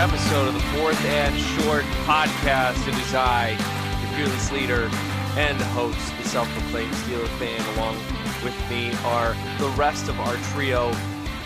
[0.00, 2.88] welcome in another episode of the Fourth and Short podcast.
[2.88, 3.54] It is I,
[4.00, 4.88] the fearless leader
[5.36, 7.60] and host, the self-proclaimed Steeler fan.
[7.76, 7.96] Along
[8.42, 10.90] with me are the rest of our trio,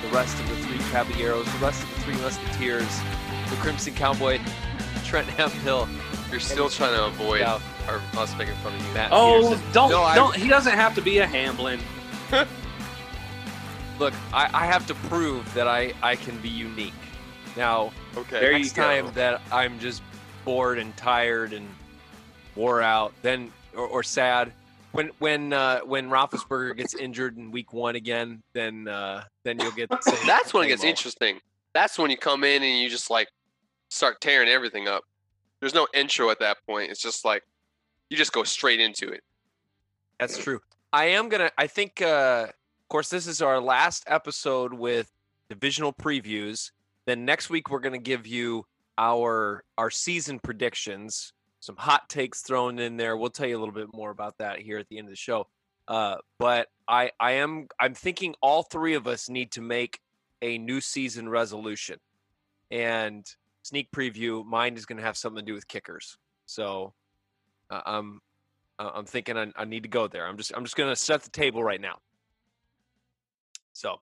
[0.02, 3.00] the rest of the three Caballeros, the rest of the three Musketeers,
[3.50, 4.40] the Crimson Cowboy,
[5.04, 5.88] Trent Hemphill.
[6.30, 7.60] You're still trying to avoid Yeah.
[7.88, 8.94] our, us making fun of you.
[8.94, 9.72] Matt Oh, Peterson.
[9.72, 10.36] don't No, don't.
[10.36, 11.80] He doesn't have to be a Hamblin.
[13.98, 16.92] Look, I, I have to prove that I, I can be unique.
[17.56, 18.40] Now, Okay.
[18.40, 20.02] There next time that I'm just
[20.44, 21.68] bored and tired and
[22.54, 24.52] wore out, then or, or sad.
[24.92, 29.72] When when uh, when Roethlisberger gets injured in Week One again, then uh, then you'll
[29.72, 29.90] get.
[29.90, 31.40] The same, That's when it gets interesting.
[31.72, 33.28] That's when you come in and you just like
[33.90, 35.02] start tearing everything up.
[35.60, 36.90] There's no intro at that point.
[36.90, 37.42] It's just like
[38.10, 39.22] you just go straight into it.
[40.20, 40.60] That's true.
[40.92, 41.50] I am gonna.
[41.58, 42.00] I think.
[42.00, 45.10] Uh, of course, this is our last episode with
[45.48, 46.70] divisional previews.
[47.06, 48.66] Then next week we're gonna give you
[48.98, 51.32] our our season predictions.
[51.60, 53.16] Some hot takes thrown in there.
[53.16, 55.16] We'll tell you a little bit more about that here at the end of the
[55.16, 55.46] show.
[55.88, 60.00] Uh, but I I am I'm thinking all three of us need to make
[60.42, 61.98] a new season resolution.
[62.70, 63.26] And
[63.62, 66.18] sneak preview, mine is going to have something to do with kickers.
[66.46, 66.92] So
[67.70, 68.20] uh, I'm
[68.78, 70.26] uh, I'm thinking I, I need to go there.
[70.26, 71.98] I'm just I'm just going to set the table right now.
[73.72, 74.00] So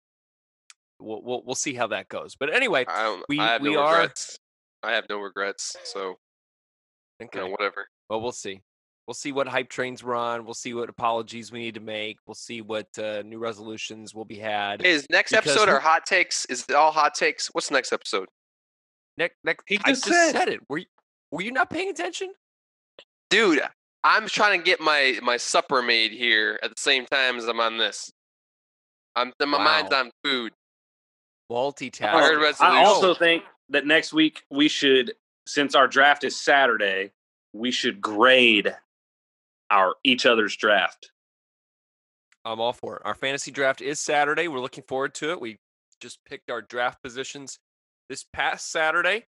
[1.02, 2.36] we'll, we'll we'll see how that goes.
[2.36, 3.24] But anyway, I don't.
[3.28, 4.38] We- I have we no are- regrets.
[4.82, 5.76] I have no regrets.
[5.84, 6.16] So
[7.22, 7.28] okay.
[7.38, 7.86] you know, whatever.
[8.10, 8.62] Well, we'll see.
[9.06, 10.44] We'll see what hype trains we're on.
[10.44, 12.18] We'll see what apologies we need to make.
[12.26, 14.82] We'll see what uh, new resolutions will be had.
[14.84, 16.44] Is next episode who- our hot takes?
[16.46, 17.48] Is it all hot takes?
[17.48, 18.28] What's the next episode?
[19.18, 20.32] Next, next, He I just just said.
[20.32, 20.60] said it.
[20.68, 20.86] Were you,
[21.30, 22.32] were you not paying attention?
[23.28, 23.60] Dude,
[24.04, 27.60] I'm trying to get my my supper made here at the same time as I'm
[27.60, 28.10] on this.
[29.14, 30.52] I'm my mind's on food.
[31.52, 32.54] Multitasking.
[32.60, 35.12] I I also think that next week we should,
[35.46, 37.12] since our draft is Saturday,
[37.52, 38.74] we should grade
[39.70, 41.10] our each other's draft.
[42.44, 43.02] I'm all for it.
[43.04, 44.48] Our fantasy draft is Saturday.
[44.48, 45.40] We're looking forward to it.
[45.40, 45.58] We
[46.00, 47.58] just picked our draft positions
[48.08, 49.26] this past Saturday.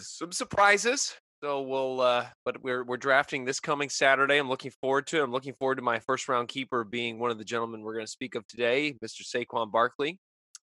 [0.00, 1.14] Some surprises.
[1.42, 4.38] So we'll uh but we're we're drafting this coming Saturday.
[4.38, 5.24] I'm looking forward to it.
[5.24, 8.06] I'm looking forward to my first round keeper being one of the gentlemen we're going
[8.06, 9.22] to speak of today, Mr.
[9.22, 10.18] Saquon Barkley.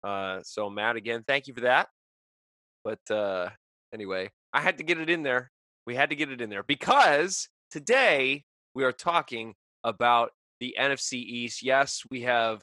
[0.03, 1.87] Uh so Matt again, thank you for that.
[2.83, 3.49] But uh
[3.93, 5.51] anyway, I had to get it in there.
[5.85, 8.43] We had to get it in there because today
[8.73, 9.53] we are talking
[9.83, 11.63] about the NFC East.
[11.63, 12.61] Yes, we have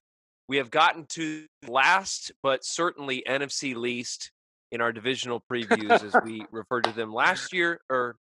[0.48, 4.32] we have gotten to last, but certainly NFC least
[4.72, 7.80] in our divisional previews, as we referred to them last year.
[7.88, 8.16] Or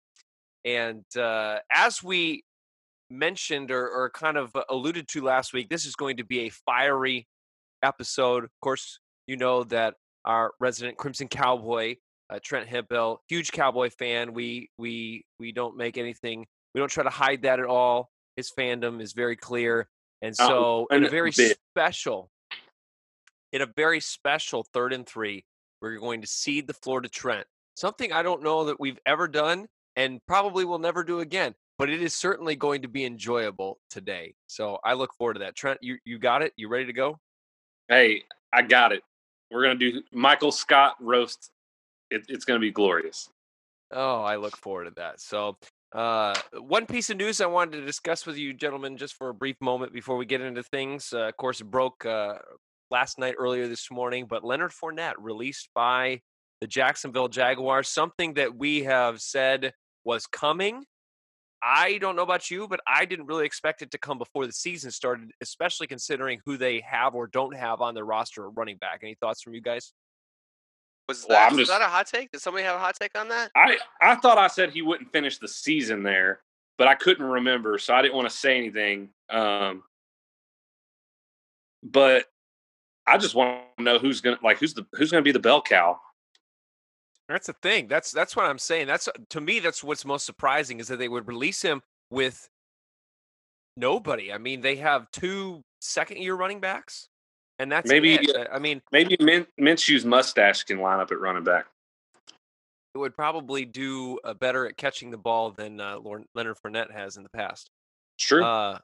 [0.64, 2.42] and uh, as we
[3.10, 6.48] mentioned or, or kind of alluded to last week, this is going to be a
[6.48, 7.26] fiery
[7.82, 8.44] episode.
[8.44, 9.94] Of course, you know that
[10.24, 11.96] our resident Crimson Cowboy,
[12.30, 14.32] uh, Trent Hempel, huge Cowboy fan.
[14.32, 16.46] We we we don't make anything.
[16.74, 18.10] We don't try to hide that at all.
[18.36, 19.88] His fandom is very clear,
[20.20, 22.30] and so in a very special,
[23.52, 25.44] in a very special third and three,
[25.80, 27.46] we're going to cede the floor to Trent.
[27.76, 31.54] Something I don't know that we've ever done, and probably will never do again.
[31.78, 34.34] But it is certainly going to be enjoyable today.
[34.46, 35.56] So I look forward to that.
[35.56, 36.52] Trent, you you got it?
[36.56, 37.20] You ready to go?
[37.88, 39.02] Hey, I got it.
[39.50, 41.50] We're gonna do Michael Scott roast.
[42.10, 43.28] It, it's gonna be glorious.
[43.92, 45.20] Oh, I look forward to that.
[45.20, 45.56] So,
[45.92, 49.34] uh, one piece of news I wanted to discuss with you, gentlemen, just for a
[49.34, 51.12] brief moment before we get into things.
[51.12, 52.34] Uh, of course, it broke uh,
[52.90, 56.20] last night, earlier this morning, but Leonard Fournette released by
[56.60, 59.72] the Jacksonville Jaguars, something that we have said
[60.04, 60.84] was coming.
[61.62, 64.52] I don't know about you, but I didn't really expect it to come before the
[64.52, 68.76] season started, especially considering who they have or don't have on their roster at running
[68.76, 69.00] back.
[69.02, 69.92] Any thoughts from you guys?
[71.08, 72.30] Was that, I'm was just- that a hot take?
[72.32, 73.50] Did somebody have a hot take on that?
[73.54, 76.42] I I thought I said he wouldn't finish the season there,
[76.78, 79.10] but I couldn't remember, so I didn't want to say anything.
[79.30, 79.82] Um,
[81.82, 82.26] but
[83.06, 85.62] I just want to know who's gonna like who's the who's gonna be the bell
[85.62, 86.00] cow.
[87.28, 87.88] That's the thing.
[87.88, 88.86] That's that's what I'm saying.
[88.86, 92.48] That's to me that's what's most surprising is that they would release him with
[93.76, 94.32] nobody.
[94.32, 97.08] I mean, they have two second year running backs,
[97.58, 98.36] and that's Maybe, it.
[98.36, 101.66] uh, I mean, Maybe Min- Minshew's mustache can line up at running back.
[102.94, 105.98] it would probably do uh, better at catching the ball than uh,
[106.34, 107.70] Leonard Fournette has in the past.
[108.18, 108.44] True.
[108.44, 108.78] Uh,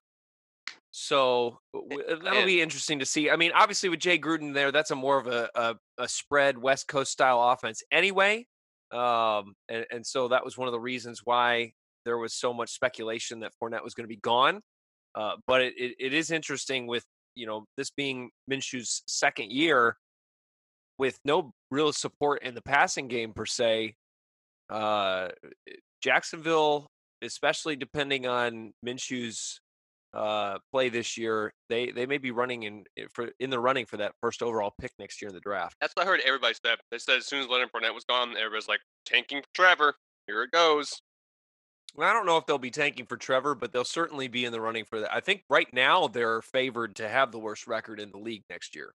[0.92, 3.30] so that'll be interesting to see.
[3.30, 6.58] I mean, obviously with Jay Gruden there, that's a more of a a, a spread
[6.58, 8.46] West Coast style offense anyway.
[8.92, 11.72] Um, and, and so that was one of the reasons why
[12.04, 14.60] there was so much speculation that Fournette was going to be gone.
[15.14, 17.04] Uh, but it, it, it is interesting with
[17.34, 19.96] you know this being Minshew's second year.
[20.98, 23.94] with no real support in the passing game per se,
[24.70, 25.28] uh,
[26.02, 26.86] Jacksonville,
[27.22, 29.60] especially depending on Minshew's
[30.14, 33.96] uh, play this year, they they may be running in for in the running for
[33.96, 35.76] that first overall pick next year in the draft.
[35.80, 36.78] That's what I heard everybody said.
[36.90, 39.94] They said as soon as Leonard Fournette was gone, everybody's like tanking for Trevor.
[40.26, 41.00] Here it goes.
[41.94, 44.52] Well, I don't know if they'll be tanking for Trevor, but they'll certainly be in
[44.52, 45.12] the running for that.
[45.12, 48.74] I think right now they're favored to have the worst record in the league next
[48.74, 48.94] year.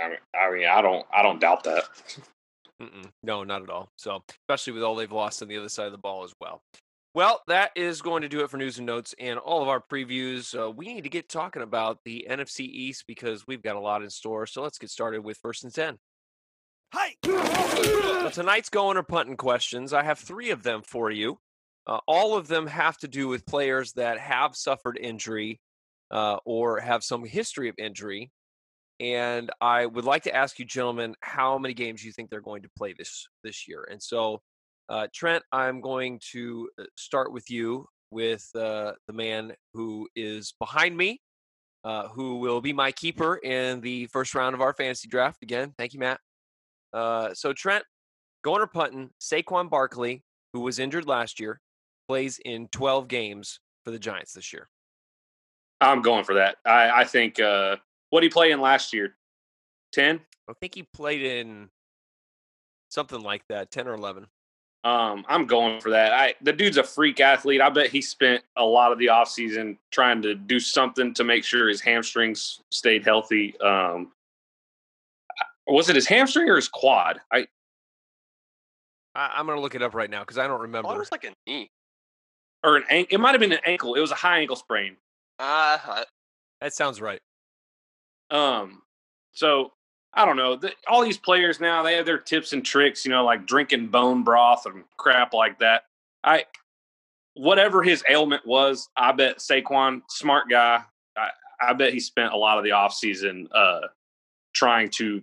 [0.00, 1.84] I mean, I mean, I don't, I don't doubt that.
[2.82, 3.10] Mm-mm.
[3.22, 3.88] No, not at all.
[3.96, 6.60] So, especially with all they've lost on the other side of the ball as well.
[7.16, 9.80] Well, that is going to do it for news and notes and all of our
[9.80, 10.54] previews.
[10.54, 14.02] Uh, we need to get talking about the NFC East because we've got a lot
[14.02, 14.46] in store.
[14.46, 15.96] So let's get started with first and 10.
[16.92, 17.14] Hi.
[17.24, 19.94] So tonight's going or punting questions.
[19.94, 21.38] I have three of them for you.
[21.86, 25.58] Uh, all of them have to do with players that have suffered injury
[26.10, 28.30] uh, or have some history of injury.
[29.00, 32.64] And I would like to ask you, gentlemen, how many games you think they're going
[32.64, 33.88] to play this this year.
[33.90, 34.42] And so,
[34.88, 40.54] uh, Trent, I'm going to uh, start with you with uh, the man who is
[40.58, 41.20] behind me,
[41.84, 45.42] uh, who will be my keeper in the first round of our fantasy draft.
[45.42, 46.20] Again, thank you, Matt.
[46.92, 47.84] Uh, so, Trent,
[48.42, 50.22] going or punting, Saquon Barkley,
[50.52, 51.60] who was injured last year,
[52.08, 54.68] plays in 12 games for the Giants this year.
[55.80, 56.56] I'm going for that.
[56.64, 57.76] I, I think uh,
[58.10, 59.16] what did he play in last year?
[59.92, 60.20] Ten.
[60.48, 61.68] I think he played in
[62.88, 64.26] something like that, ten or eleven.
[64.86, 66.12] Um, I'm going for that.
[66.12, 67.60] I the dude's a freak athlete.
[67.60, 71.42] I bet he spent a lot of the offseason trying to do something to make
[71.42, 73.58] sure his hamstrings stayed healthy.
[73.60, 74.12] Um,
[75.66, 77.20] was it his hamstring or his quad?
[77.32, 77.46] I,
[79.16, 80.94] I am gonna look it up right now because I don't Oh, remember.
[80.94, 81.68] it was like a knee.
[82.62, 83.14] or an ankle.
[83.14, 83.94] It might have been an ankle.
[83.96, 84.96] It was a high ankle sprain.
[85.40, 86.04] Uh,
[86.60, 87.20] that sounds right.
[88.30, 88.82] Um,
[89.32, 89.72] so
[90.16, 90.56] I don't know.
[90.56, 93.04] The, all these players now they have their tips and tricks.
[93.04, 95.82] You know, like drinking bone broth and crap like that.
[96.24, 96.44] I,
[97.34, 100.82] whatever his ailment was, I bet Saquon, smart guy.
[101.16, 101.28] I,
[101.60, 103.80] I bet he spent a lot of the offseason uh,
[104.54, 105.22] trying to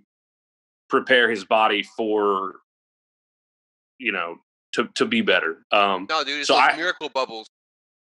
[0.89, 2.55] prepare his body for,
[3.97, 4.37] you know,
[4.73, 5.65] to to be better.
[5.71, 7.47] Um, no, dude, it's So those I- miracle bubbles.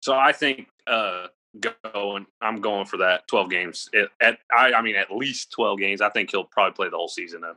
[0.01, 1.27] so I think uh
[1.61, 3.89] going I'm going for that 12 games.
[3.93, 6.01] It, at I, I mean at least 12 games.
[6.01, 7.57] I think he'll probably play the whole season though.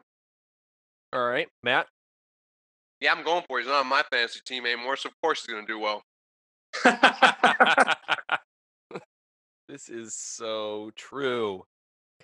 [1.13, 1.87] All right, Matt.
[2.99, 3.63] Yeah, I'm going for it.
[3.63, 6.01] He's not on my fantasy team anymore, so of course he's going to do well.
[9.67, 11.63] this is so true.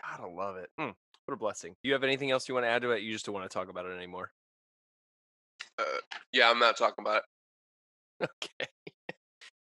[0.01, 0.69] Gotta love it.
[0.79, 0.93] Mm,
[1.25, 1.75] what a blessing.
[1.83, 3.03] Do you have anything else you want to add to it?
[3.03, 4.31] You just don't want to talk about it anymore.
[5.77, 5.83] Uh,
[6.31, 7.23] yeah, I'm not talking about it.
[8.23, 8.67] Okay.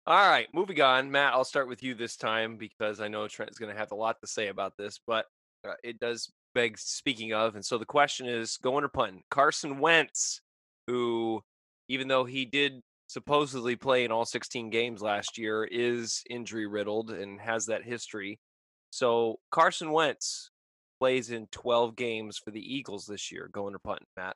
[0.06, 1.10] All right, moving on.
[1.12, 3.94] Matt, I'll start with you this time because I know Trent is going to have
[3.94, 5.28] a lot to say about this, but
[5.66, 7.56] uh, it does beg speaking of.
[7.56, 9.24] And so the question is going or punting?
[9.32, 10.42] Carson Wentz,
[10.88, 11.42] who,
[11.88, 17.12] even though he did supposedly play in all 16 games last year, is injury riddled
[17.12, 18.40] and has that history.
[18.90, 20.52] So Carson Wentz
[21.00, 23.50] plays in 12 games for the Eagles this year.
[23.54, 24.36] Going or punting, Matt?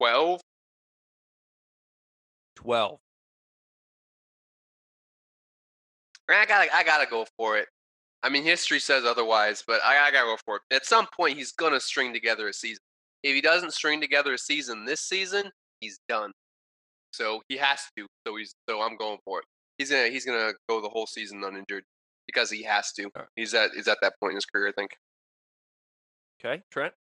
[0.00, 0.40] 12?
[2.56, 2.98] 12.
[6.40, 7.68] I gotta, I gotta go for it.
[8.22, 10.74] I mean, history says otherwise, but I, I gotta go for it.
[10.74, 12.82] At some point, he's gonna string together a season.
[13.22, 16.32] If he doesn't string together a season this season, he's done.
[17.12, 18.06] So he has to.
[18.26, 19.44] So he's, so I'm going for it.
[19.78, 21.84] He's gonna, he's gonna go the whole season uninjured
[22.26, 23.04] because he has to.
[23.04, 23.28] Alright.
[23.36, 24.90] He's at, he's at that point in his career, I think.
[26.44, 26.92] Okay, Trent?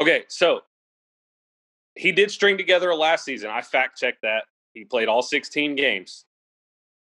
[0.00, 0.60] okay, so
[1.96, 3.50] he did string together a last season.
[3.50, 4.44] I fact checked that.
[4.74, 6.24] He played all 16 games.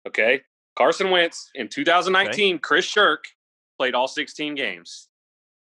[0.06, 0.42] Okay.
[0.76, 3.24] Carson Wentz in 2019, Chris Shirk
[3.78, 5.08] played all 16 games.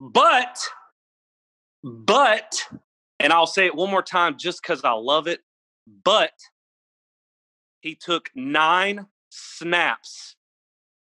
[0.02, 0.10] Hmm.
[0.12, 0.60] But,
[1.84, 2.62] but,
[3.20, 5.42] and I'll say it one more time just because I love it,
[6.04, 6.34] but
[7.82, 10.36] he took nine snaps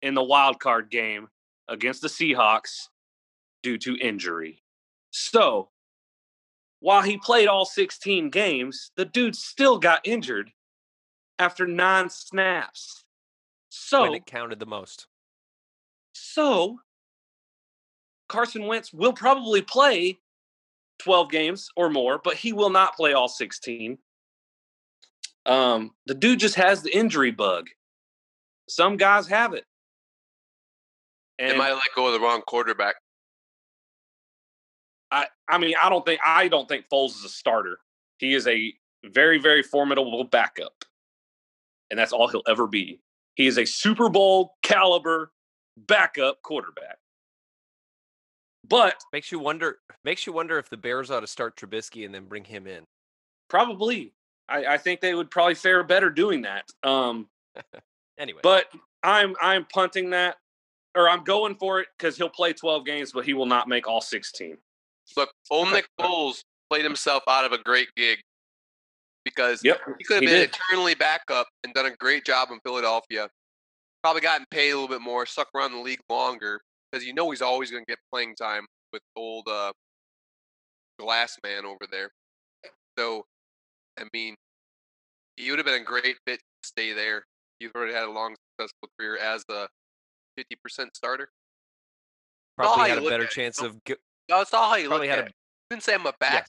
[0.01, 1.29] in the wild card game
[1.67, 2.89] against the Seahawks
[3.63, 4.61] due to injury.
[5.09, 5.69] So,
[6.79, 10.51] while he played all 16 games, the dude still got injured
[11.39, 13.04] after nine snaps.
[13.77, 15.07] So, when it counted the most.
[16.13, 16.79] so
[18.29, 20.17] Carson Wentz will probably play
[20.99, 23.97] 12 games or more, but he will not play all 16.
[25.45, 27.67] Um, the dude just has the injury bug.
[28.67, 29.65] Some guys have it.
[31.37, 32.95] They And might let go of the wrong quarterback.
[35.11, 37.77] I, I mean, I don't think I don't think Foles is a starter.
[38.17, 40.73] He is a very, very formidable backup.
[41.91, 43.01] And that's all he'll ever be.
[43.35, 45.31] He is a Super Bowl caliber
[45.77, 46.97] backup quarterback.
[48.67, 49.77] But Makes you wonder.
[50.03, 52.83] Makes you wonder if the Bears ought to start Trubisky and then bring him in.
[53.49, 54.13] probably,
[54.49, 56.65] I, I think they would probably fare better doing that.
[56.83, 57.27] Um,
[58.17, 58.67] Anyway, but
[59.03, 60.37] I'm I'm punting that,
[60.95, 63.87] or I'm going for it because he'll play 12 games, but he will not make
[63.89, 64.57] all 16.
[65.17, 68.19] Look, old Nick Foles played himself out of a great gig
[69.25, 70.55] because Yep, he could have he been did.
[70.55, 73.27] eternally backup and done a great job in Philadelphia.
[74.03, 77.29] Probably gotten paid a little bit more, stuck around the league longer because you know
[77.31, 79.73] he's always going to get playing time with old uh,
[80.99, 82.11] Glass Man over there.
[82.97, 83.25] So,
[83.99, 84.35] I mean,
[85.35, 87.25] he would have been a great fit to stay there.
[87.59, 89.67] You've already had a long, successful career as a
[90.39, 91.29] 50% starter.
[92.57, 93.83] probably had a better it, chance of.
[93.85, 93.95] Go-
[94.29, 95.35] No, it's all how you Probably look had at a- it.
[95.71, 96.47] You can say I'm a Yes.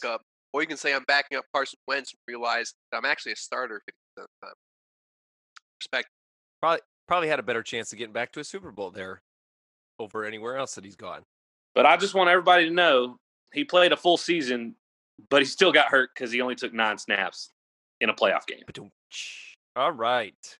[0.56, 3.36] Or you can say I'm backing up Carson Wentz and realize that I'm actually a
[3.36, 3.82] starter
[4.18, 4.54] 50% of the time.
[5.82, 6.08] Respect.
[6.62, 9.20] probably probably had a better chance of getting back to a Super Bowl there
[9.98, 11.24] over anywhere else that he's gone.
[11.74, 13.18] But I just want everybody to know
[13.52, 14.74] he played a full season,
[15.28, 17.50] but he still got hurt because he only took nine snaps
[18.00, 18.62] in a playoff game.
[19.76, 20.58] All right.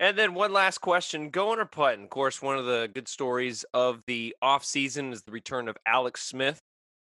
[0.00, 2.04] And then one last question, going or putting?
[2.04, 6.22] Of course, one of the good stories of the offseason is the return of Alex
[6.26, 6.60] Smith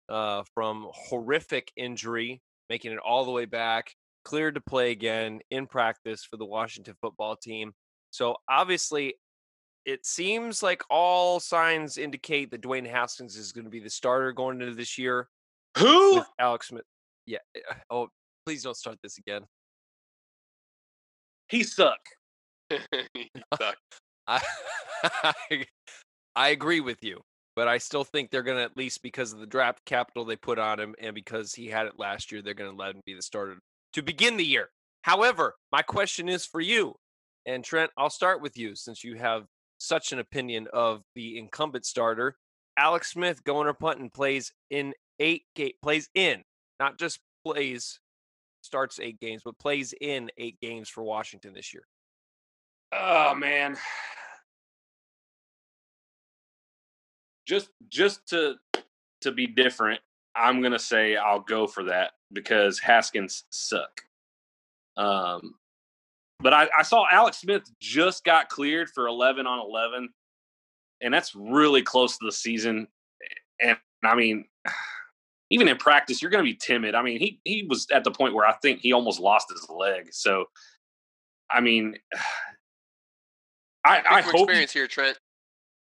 [0.09, 3.93] uh, from horrific injury, making it all the way back,
[4.25, 7.73] cleared to play again in practice for the Washington football team.
[8.11, 9.15] So obviously,
[9.85, 14.31] it seems like all signs indicate that Dwayne Haskins is going to be the starter
[14.31, 15.29] going into this year
[15.77, 16.21] Who?
[16.39, 16.83] Alex Smith.
[17.25, 17.39] Yeah.
[17.89, 18.09] Oh,
[18.45, 19.43] please don't start this again.
[21.47, 21.99] He suck.
[23.15, 23.25] You
[23.59, 23.77] suck.
[24.27, 25.65] I
[26.35, 27.21] I agree with you,
[27.59, 30.37] but I still think they're going to at least because of the draft capital they
[30.37, 33.01] put on him and because he had it last year, they're going to let him
[33.05, 33.57] be the starter
[33.91, 34.69] to begin the year.
[35.01, 36.95] However, my question is for you,
[37.45, 39.43] and Trent, I'll start with you since you have
[39.77, 42.37] such an opinion of the incumbent starter.
[42.77, 46.43] Alex Smith, going or punting, plays in eight ga- plays in,
[46.79, 47.99] not just plays,
[48.61, 51.83] starts eight games, but plays in eight games for Washington this year.
[52.93, 53.75] Oh man.
[57.49, 58.57] Just just to
[59.21, 59.99] to be different,
[60.35, 64.01] I'm gonna say I'll go for that because Haskins suck.
[64.95, 65.55] Um
[66.41, 70.09] but I, I saw Alex Smith just got cleared for 11 on 11,
[71.01, 72.87] and that's really close to the season.
[73.61, 74.45] And I mean,
[75.49, 76.95] even in practice, you're going to be timid.
[76.95, 79.67] I mean, he he was at the point where I think he almost lost his
[79.69, 80.09] leg.
[80.11, 80.45] So,
[81.51, 81.97] I mean,
[83.83, 85.17] I, I from hope he, experience here, Trent.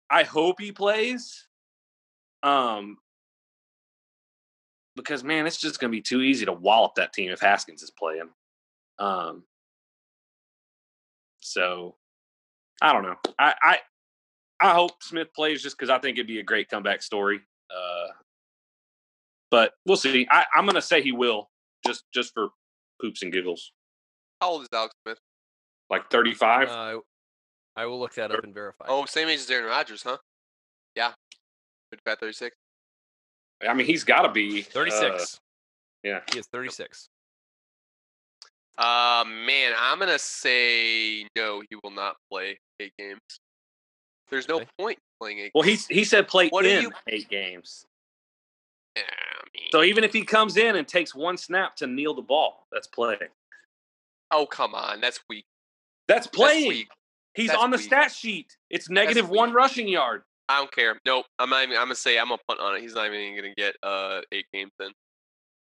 [0.09, 1.47] I hope he plays.
[2.45, 2.97] Um,
[4.95, 7.81] because man, it's just going to be too easy to wallop that team if Haskins
[7.81, 8.29] is playing.
[8.99, 9.43] Um,
[11.41, 11.95] so
[12.81, 13.15] I don't know.
[13.39, 13.79] I I,
[14.61, 17.41] I hope Smith plays just because I think it'd be a great comeback story.
[17.69, 18.13] Uh,
[19.49, 20.27] but we'll see.
[20.29, 21.49] I, I'm going to say he will,
[21.85, 22.49] just just for
[23.01, 23.71] poops and giggles.
[24.39, 25.19] How old is Alex Smith?
[25.89, 26.69] Like 35.
[26.69, 26.99] Uh,
[27.75, 28.85] I will look that up and verify.
[28.87, 30.17] Oh, same age as Aaron Rodgers, huh?
[32.05, 32.13] Yeah.
[32.15, 32.55] 55, 36.
[33.67, 35.39] I mean, he's got to be uh, 36.
[36.03, 36.19] yeah.
[36.31, 37.07] He is 36.
[38.77, 43.21] Uh, man, I'm going to say no, he will not play eight games.
[44.29, 44.67] There's no Okay.
[44.77, 47.85] point playing eight Well, he he said play What are in you- eight games.
[48.97, 52.13] Yeah, I mean, So even if he comes in and takes one snap to kneel
[52.15, 53.19] the ball, that's playing.
[54.31, 54.99] oh, come on.
[54.99, 55.45] That's weak.
[56.07, 56.67] That's That's playing.
[56.69, 56.89] weak.
[57.35, 57.85] He's That's on the weak.
[57.85, 58.57] stat sheet.
[58.69, 60.23] It's negative one rushing yard.
[60.47, 60.99] I don't care.
[61.05, 61.25] Nope.
[61.39, 62.81] I'm not even, I'm gonna say I'm gonna punt on it.
[62.81, 64.91] He's not even gonna get uh eight games then.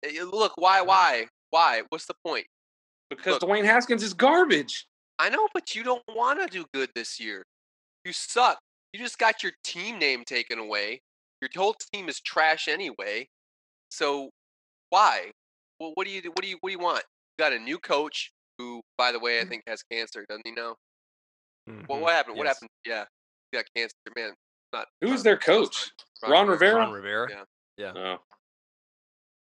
[0.05, 1.83] Eh, Look, why, why, why?
[1.89, 2.47] What's the point?
[3.09, 3.43] Because Look.
[3.51, 4.87] Dwayne Haskins is garbage.
[5.19, 7.43] I know, but you don't want to do good this year.
[8.05, 8.59] You suck.
[8.93, 11.01] You just got your team name taken away.
[11.41, 13.27] Your whole team is trash anyway.
[13.91, 14.31] So
[14.91, 15.31] why?
[15.79, 16.31] Well, what do you do?
[16.31, 17.05] What do you what do you want?
[17.39, 20.25] You got a new coach who, by the way, I think has cancer.
[20.29, 20.75] Doesn't he know?
[21.87, 22.01] What, Mhm.
[22.01, 22.37] what happened?
[22.39, 22.71] What happened?
[22.85, 23.05] Yeah,
[23.51, 23.95] he got cancer.
[24.17, 24.33] Man,
[24.77, 25.91] not Who was their coach?
[26.23, 26.77] on Ron Rivera?
[26.77, 27.29] Ron Rivera.
[27.77, 27.93] Yeah.
[27.95, 28.17] Oh.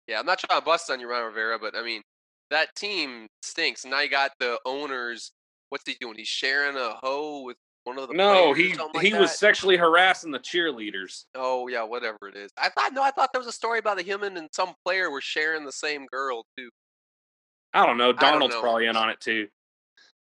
[0.07, 2.03] Yeah, I'm not trying to bust on you, Ron Rivera, but I mean
[2.51, 3.85] that team stinks.
[3.85, 5.33] Now you got the owners.
[5.71, 6.17] What's he doing?
[6.17, 9.77] He's sharing a hoe with one of the No, he something he like was sexually
[9.77, 11.25] harassing the cheerleaders.
[11.35, 12.51] Oh yeah, whatever it is.
[12.59, 15.11] I thought no, I thought there was a story about the human and some player
[15.11, 16.69] were sharing the same girl too.
[17.75, 18.13] I don't know.
[18.13, 18.61] don't Darnold's know.
[18.61, 19.49] probably in on it too.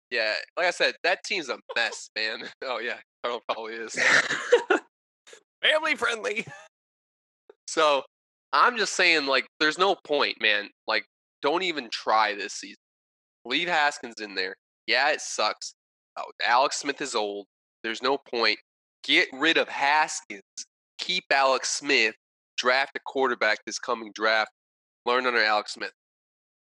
[0.09, 2.43] Yeah, like I said, that team's a mess, man.
[2.63, 3.95] Oh yeah, Darnold probably is.
[5.61, 6.45] Family friendly.
[7.67, 8.03] So
[8.51, 10.69] I'm just saying, like, there's no point, man.
[10.87, 11.05] Like,
[11.41, 12.75] don't even try this season.
[13.45, 14.55] Leave Haskins in there.
[14.87, 15.73] Yeah, it sucks.
[16.17, 17.45] Oh, Alex Smith is old.
[17.81, 18.59] There's no point.
[19.05, 20.41] Get rid of Haskins.
[20.97, 22.13] Keep Alex Smith.
[22.57, 24.51] draft a quarterback this coming draft.
[25.05, 25.93] Learn under Alex Smith.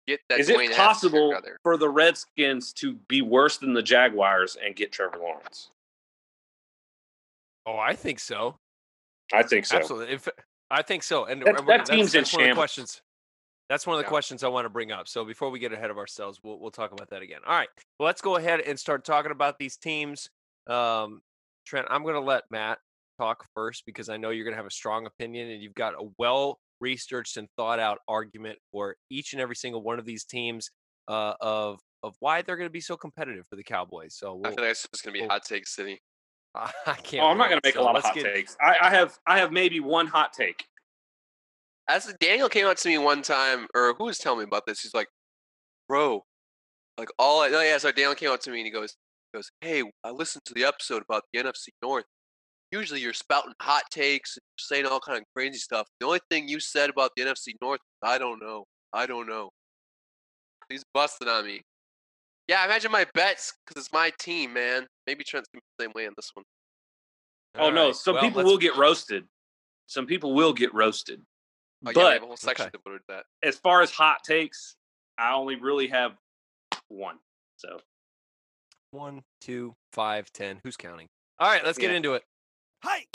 [0.07, 0.41] Get that.
[0.41, 4.91] Is Dwayne it possible for the Redskins to be worse than the Jaguars and get
[4.91, 5.69] Trevor Lawrence?
[7.65, 8.55] Oh, I think so.
[9.33, 9.77] I think so.
[9.77, 10.13] Absolutely.
[10.15, 10.27] If,
[10.69, 11.25] I think so.
[11.25, 12.55] And That- and we're- that team's in one of the shambles.
[12.57, 13.01] questions.
[13.69, 14.09] That's one of the Yeah.
[14.09, 15.07] questions I want to bring up.
[15.09, 17.41] So before we get ahead of ourselves, we'll we'll talk about that again.
[17.45, 17.69] All right.
[17.99, 20.29] Well, let's go ahead and start talking about these teams.
[20.67, 21.21] Um,
[21.65, 22.79] Trent, I'm going to let Matt
[23.19, 25.95] talk first because I know you're going to have a strong opinion and you've got
[25.95, 30.23] a well researched and thought out argument for each and every single one of these
[30.23, 30.69] teams
[31.09, 34.15] uh, of of why they're going to be so competitive for the Cowboys.
[34.15, 35.99] So I we'll, feel like it's just gonna be we'll- hot take city.
[36.55, 37.23] I can't.
[37.23, 38.57] Oh, I'm not going to make So a lot of hot get- takes.
[38.61, 40.65] I, I have I have maybe one hot take.
[41.89, 44.81] As Daniel came out to me one time, or who was telling me about this?
[44.81, 45.07] He's like,
[45.87, 46.23] "Bro,
[46.97, 48.95] like all I, oh yeah." So Daniel came out to me and he goes,
[49.31, 52.05] he "Goes, hey, I listened to the episode about the NFC North.
[52.71, 55.87] Usually you're spouting hot takes, and saying all kind of crazy stuff.
[56.01, 59.49] The only thing you said about the NFC North, I don't know, I don't know."
[60.69, 61.61] He's busting on me.
[62.47, 64.87] Yeah, I imagine my bets because it's my team, man.
[65.05, 66.45] Maybe Trent's gonna be the same way on this one.
[67.55, 67.95] Oh All no, right.
[67.95, 69.27] some Well, people let's- will get roasted.
[69.87, 71.21] Some people will get roasted.
[71.85, 72.71] Oh, yeah, we have But a whole section okay.
[72.83, 73.25] devoted to that.
[73.43, 74.75] as far as hot takes,
[75.17, 76.17] I only really have
[76.87, 77.19] one.
[77.57, 77.79] So
[78.91, 80.59] One, two, five, ten.
[80.63, 81.07] Who's counting?
[81.39, 81.97] All right, let's get Yeah.
[81.97, 82.23] into it.
[82.83, 83.05] Hi.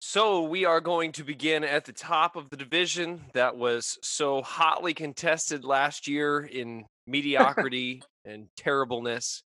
[0.00, 4.40] So we are going to begin at the top of the division that was so
[4.42, 9.42] hotly contested last year in mediocrity and terribleness.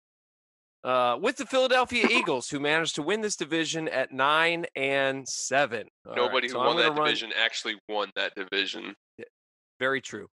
[0.83, 5.87] Uh, with the Philadelphia Eagles, who managed to win this division at nine and seven.
[6.07, 8.95] All right, Nobody so who I'm won that run- division actually won that division.
[9.79, 10.29] Very true.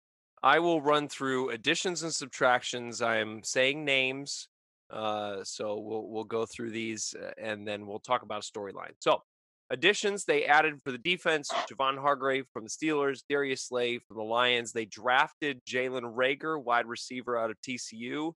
[0.44, 3.02] I will run through additions and subtractions.
[3.02, 4.48] I am saying names,
[4.92, 8.92] uh, so we'll we'll go through these uh, and then we'll talk about a storyline.
[9.00, 9.24] So,
[9.69, 14.23] additions they added for the defense: Javon Hargrave from the Steelers, Darius Slay from the
[14.23, 14.71] Lions.
[14.71, 18.34] They drafted Jalen Reagor, wide receiver out of TCU,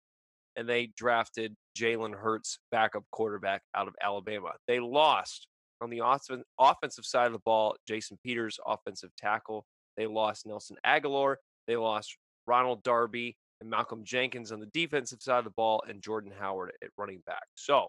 [0.55, 4.51] and they drafted Jalen Hurts, backup quarterback out of Alabama.
[4.67, 5.47] They lost
[5.81, 9.65] on the offen- offensive side of the ball: Jason Peters, offensive tackle.
[9.97, 11.35] They lost Nelson Agholor.
[11.67, 16.01] They lost Ronald Darby and Malcolm Jenkins on the defensive side of the ball and
[16.01, 17.43] Jordan Howard at running back.
[17.55, 17.87] So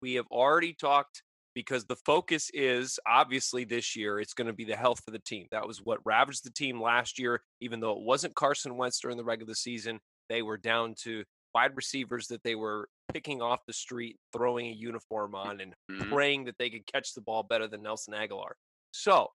[0.00, 1.22] we have already talked
[1.54, 5.18] because the focus is obviously this year, it's going to be the health of the
[5.18, 5.46] team.
[5.50, 9.16] That was what ravaged the team last year, even though it wasn't Carson Wentz during
[9.16, 10.00] the regular season.
[10.28, 14.72] They were down to wide receivers that they were picking off the street, throwing a
[14.72, 16.08] uniform on, and Mhm.
[16.10, 18.52] praying that they could catch the ball better than Nelson Agholor.
[18.92, 19.28] So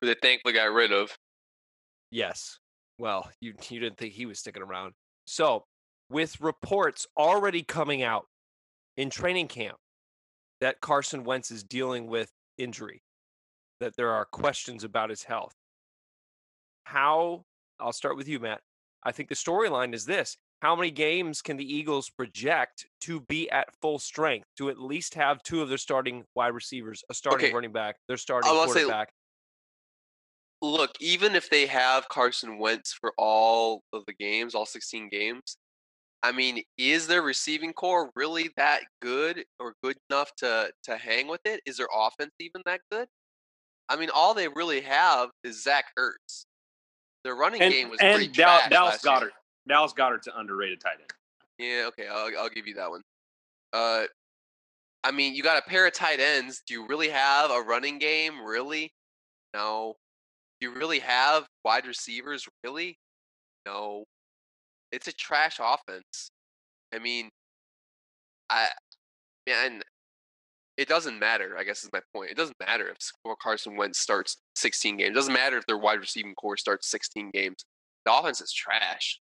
[0.00, 1.16] Who they thankfully got rid of.
[2.10, 2.58] Yes.
[2.98, 4.94] Well, you you didn't think he was sticking around.
[5.26, 5.66] So,
[6.08, 8.26] with reports already coming out
[8.96, 9.78] in training camp
[10.60, 13.02] that Carson Wentz is dealing with injury,
[13.80, 15.54] that there are questions about his health.
[16.84, 17.44] How
[17.78, 18.60] I'll start with you, Matt.
[19.04, 20.36] I think the storyline is this.
[20.60, 25.14] How many games can the Eagles project to be at full strength to at least
[25.14, 27.54] have two of their starting wide receivers, a starting Okay.
[27.54, 29.08] running back, their starting will say- quarterback?
[30.60, 35.56] Look, even if they have Carson Wentz for all of the games, all 16 games,
[36.22, 41.28] I mean, is their receiving corps really that good or good enough to to hang
[41.28, 41.60] with it?
[41.66, 43.08] Is their offense even that good?
[43.88, 46.44] I mean, all they really have is Zach Ertz.
[47.24, 49.14] Their running and, game was and pretty Dal- trash Dallas last year.
[49.14, 49.32] Goedert.
[49.68, 51.10] Dallas Goedert's an underrated tight end.
[51.58, 53.02] Yeah, okay, I'll I'll give you that one.
[53.72, 54.04] Uh,
[55.04, 56.62] I mean, you got a pair of tight ends.
[56.66, 58.44] Do you really have a running game?
[58.44, 58.92] Really?
[59.54, 59.96] No.
[60.60, 62.46] Do you really have wide receivers?
[62.62, 62.98] Really?
[63.66, 64.04] No.
[64.92, 66.30] It's a trash offense.
[66.92, 67.30] I mean,
[68.48, 68.68] I
[69.46, 69.82] man,
[70.76, 71.56] it doesn't matter.
[71.58, 72.30] I guess is my point.
[72.30, 72.98] It doesn't matter if
[73.42, 75.10] Carson Wentz starts 16 games.
[75.10, 77.64] It doesn't matter if their wide receiving corps starts 16 games.
[78.04, 79.20] The offense is trash.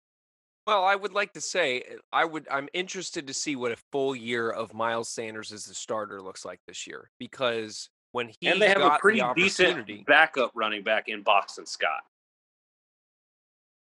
[0.66, 2.46] Well, I would like to say uh, I would.
[2.50, 6.44] I'm interested to see what a full year of Miles Sanders as the starter looks
[6.44, 10.84] like this year because when he and they have got a pretty decent backup running
[10.84, 12.02] back in Boston Scott.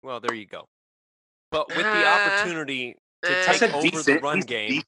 [0.02, 0.66] well, there you go.
[1.52, 3.44] But with the Ah, opportunity to eh.
[3.46, 4.86] Take said over the run He's game, decent.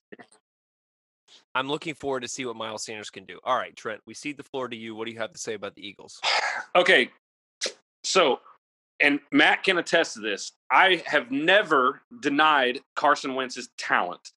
[1.55, 3.39] I'm looking forward to see what Miles Sanders can do.
[3.43, 4.95] All right, Trent, we cede the floor to you.
[4.95, 6.19] What do you have to say about the Eagles?
[6.75, 7.11] Okay,
[8.03, 8.39] so
[8.99, 10.53] and Matt can attest to this.
[10.71, 14.29] I have never denied Carson Wentz's talent.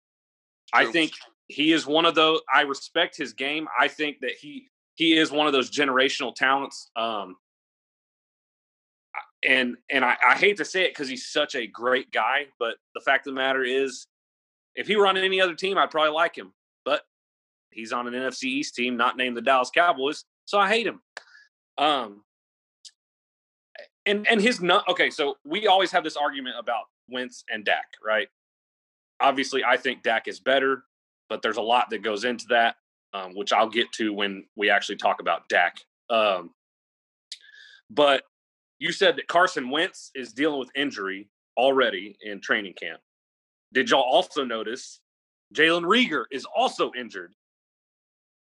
[0.72, 1.12] I think
[1.48, 2.40] he is one of those.
[2.52, 3.68] I respect his game.
[3.78, 6.90] I think that he he is one of those generational talents.
[6.96, 7.36] Um,
[9.44, 12.76] and and I, I hate to say it because he's such a great guy, but
[12.94, 14.06] the fact of the matter is,
[14.74, 16.52] if he were on any other team, I'd probably like him.
[16.84, 17.02] But
[17.70, 21.00] he's on an NFC East team, not named the Dallas Cowboys, so I hate him.
[21.76, 22.22] Um,
[24.06, 25.10] and and his not okay.
[25.10, 28.28] So we always have this argument about Wentz and Dak, right?
[29.20, 30.84] Obviously, I think Dak is better,
[31.28, 32.76] but there's a lot that goes into that,
[33.12, 35.78] um, which I'll get to when we actually talk about Dak.
[36.10, 36.50] Um,
[37.90, 38.24] but
[38.78, 43.00] you said that Carson Wentz is dealing with injury already in training camp.
[43.72, 45.00] Did y'all also notice
[45.54, 47.34] Jalen Reagor is also injured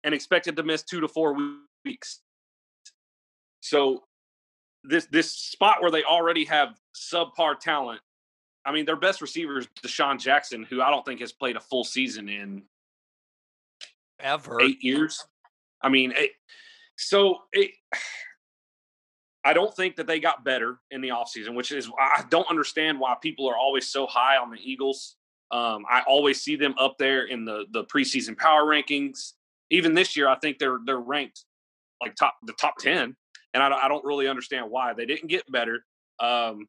[0.03, 1.35] and expected to miss two to four
[1.85, 2.21] weeks?
[3.61, 4.03] So
[4.83, 8.01] this this spot where they already have subpar talent.
[8.65, 11.59] I mean, their best receiver is DeSean Jackson, who I don't think has played a
[11.59, 12.63] full season in
[14.19, 15.25] ever eight years.
[15.81, 16.31] I mean, it,
[16.97, 17.71] so it,
[19.45, 22.99] I don't think that they got better in the offseason, which is I don't understand
[22.99, 25.17] why people are always so high on the Eagles.
[25.51, 29.33] Um, I always see them up there in the the preseason power rankings.
[29.69, 31.45] Even this year, I think they're they're ranked
[32.01, 33.15] like top the top ten
[33.53, 35.85] and I, I don't really understand why they didn't get better.
[36.19, 36.67] Um,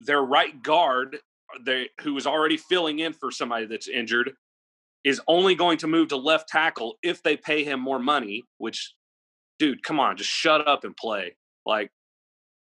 [0.00, 1.18] their right guard,
[1.60, 4.32] they, who was already filling in for somebody that's injured,
[5.04, 8.44] is only going to move to left tackle if they pay him more money.
[8.58, 8.94] Which,
[9.58, 11.36] dude, come on, just shut up and play.
[11.66, 11.90] Like,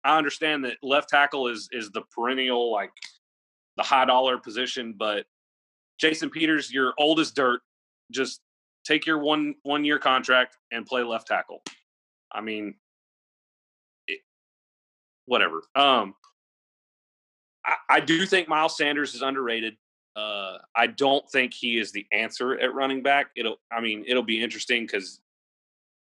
[0.04, 2.92] I understand that left tackle is is the perennial like
[3.78, 5.26] the high dollar position, but
[6.00, 7.62] Jason Peters, you're old as dirt.
[8.12, 8.42] Just
[8.86, 11.62] take your one one year contract and play left tackle.
[12.32, 12.76] I mean,
[15.26, 15.64] whatever.
[15.76, 16.16] Um,
[17.66, 19.76] I, I do think Miles Sanders is underrated.
[20.16, 23.28] Uh, I don't think he is the answer at running back.
[23.38, 25.22] It'll, I mean, it'll be interesting because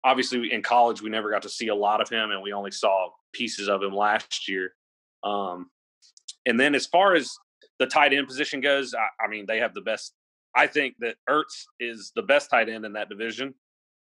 [0.03, 2.71] obviously in college we never got to see a lot of him, and we only
[2.71, 4.73] saw pieces of him last year.
[5.23, 5.69] Um,
[6.45, 7.35] and then as far as
[7.79, 10.13] the tight end position goes, I, I mean, they have the best.
[10.55, 13.53] I think that Ertz is the best tight end in that division.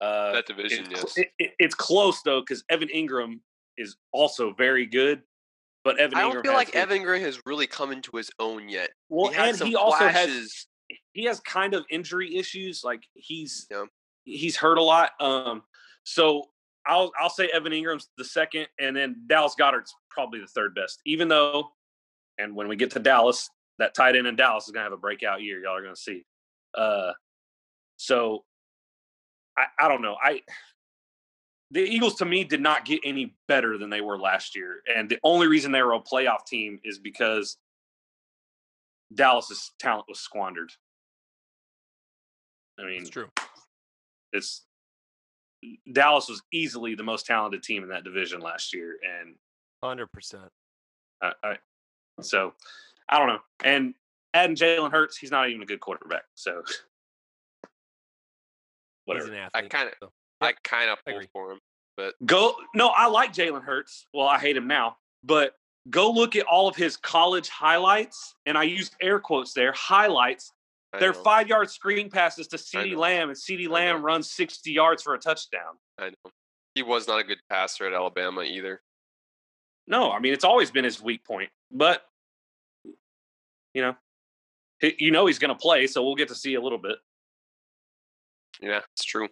[0.02, 1.17] Uh, that division, it's, yes.
[1.17, 3.39] It, it, it's close though because Evan Engram
[3.78, 5.21] is also very good.
[5.84, 8.69] But Evan I don't Engram feel like Evan Engram has really come into his own
[8.69, 8.89] yet.
[9.10, 10.67] Well, he and he also has
[11.13, 12.82] he has kind of injury issues.
[12.84, 13.86] Like he's yeah.
[14.23, 15.12] he's hurt a lot.
[15.19, 15.63] Um,
[16.10, 16.43] so
[16.88, 21.00] I'll I'll say Evan Engram's the second, and then Dallas Goedert's probably the third best.
[21.06, 21.69] Even though,
[22.39, 24.98] and when we get to Dallas, that tight end in Dallas is gonna have a
[24.98, 25.62] breakout year.
[25.62, 26.26] Y'all are gonna see.
[26.76, 27.12] Uh,
[27.98, 28.43] so
[29.56, 30.15] I I don't know.
[30.19, 30.41] I
[31.69, 34.82] the Eagles to me did not get any better than they were last year.
[34.95, 37.56] And the only reason they were a playoff team is because
[39.13, 40.72] Dallas's talent was squandered.
[42.80, 43.28] I mean, it's true.
[44.34, 44.65] It's
[45.91, 49.36] Dallas was easily the most talented team in that division last year, and
[49.84, 50.50] hundred percent.
[52.22, 52.54] So
[53.10, 53.39] I don't know.
[53.63, 53.93] And
[54.34, 56.24] adding Jalen Hurts, he's not even a good quarterback.
[56.36, 56.63] So
[59.06, 59.50] whatever.
[59.54, 60.12] I kind of, so.
[60.41, 61.60] I kind of pull for him,
[61.98, 62.56] but go.
[62.74, 64.08] No, I like Jalen Hurts.
[64.13, 65.56] Well, I hate him now, but
[65.89, 69.74] go look at all of his college highlights, and I used air quotes there.
[69.74, 70.54] Highlights.
[70.97, 75.13] They're five yard screen passes to CeeDee Lamb, and CeeDee Lamb runs 60 yards for
[75.13, 75.78] a touchdown.
[75.99, 76.32] I know.
[76.73, 78.82] He was not a good passer at Alabama either.
[79.88, 82.04] No, I mean, it's always been his weak point, but,
[83.73, 83.95] you know,
[84.82, 86.97] you know he's going to play, so we'll get to see a little bit.
[88.62, 89.28] Yeah, it's true.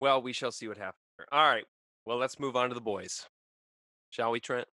[0.00, 1.00] Well, we shall see what happens.
[1.32, 1.64] All right.
[2.06, 3.26] Well, let's move on to the boys.
[4.10, 4.68] Shall we, Trent?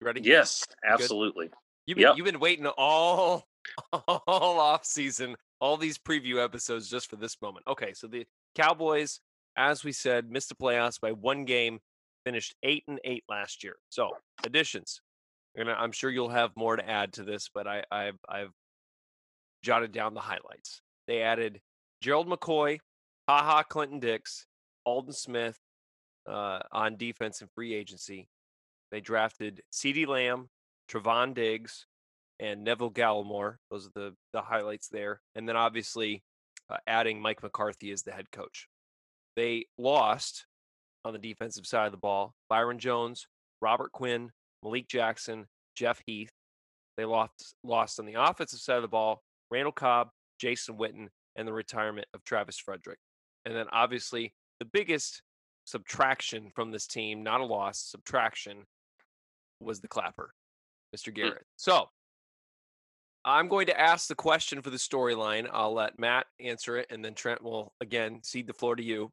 [0.00, 0.22] You ready?
[0.22, 1.50] Yes, absolutely.
[1.86, 2.16] You've been, yep.
[2.16, 3.46] you've been waiting all
[3.92, 7.66] all off season, all these preview episodes just for this moment.
[7.68, 9.20] Okay, so the Cowboys,
[9.56, 11.80] as we said, missed the playoffs by one game,
[12.24, 13.76] finished eight and eight last year.
[13.88, 14.10] So
[14.44, 15.00] additions.
[15.58, 18.52] I'm sure you'll have more to add to this, but I, I've I've
[19.62, 20.80] jotted down the highlights.
[21.06, 21.60] They added
[22.00, 22.78] Gerald McCoy,
[23.28, 24.46] Ha Ha Clinton Dix,
[24.86, 25.58] Aldon Smith
[26.28, 28.28] uh, on defense and free agency.
[28.90, 30.48] They drafted CeeDee Lamb,
[30.90, 31.86] Trevon Diggs,
[32.40, 33.56] and Neville Gallimore.
[33.70, 35.20] Those are the, the highlights there.
[35.34, 36.22] And then obviously
[36.70, 38.66] uh, adding Mike McCarthy as the head coach.
[39.36, 40.46] They lost
[41.04, 43.26] on the defensive side of the ball Byron Jones,
[43.60, 44.30] Robert Quinn,
[44.62, 46.30] Malik Jackson, Jeff Heath.
[46.96, 50.08] They lost, lost on the offensive side of the ball Randall Cobb,
[50.40, 52.98] Jason Witten, and the retirement of Travis Frederick.
[53.44, 55.22] And then obviously the biggest
[55.64, 58.64] subtraction from this team, not a loss, subtraction,
[59.60, 60.32] was the clapper,
[60.94, 61.08] Mr.
[61.08, 61.14] Hmm.
[61.14, 61.46] Garrett.
[61.56, 61.88] So
[63.24, 65.48] I'm going to ask the question for the storyline.
[65.52, 69.10] I'll let Matt answer it, and then Trent will again cede the floor to you.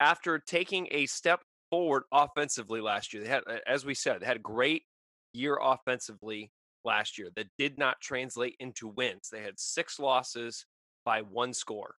[0.00, 4.36] After taking a step forward offensively last year, they had, as we said, they had
[4.36, 4.84] a great
[5.32, 6.50] year offensively
[6.84, 9.28] last year that did not translate into wins.
[9.30, 10.64] They had six losses
[11.04, 11.94] by one score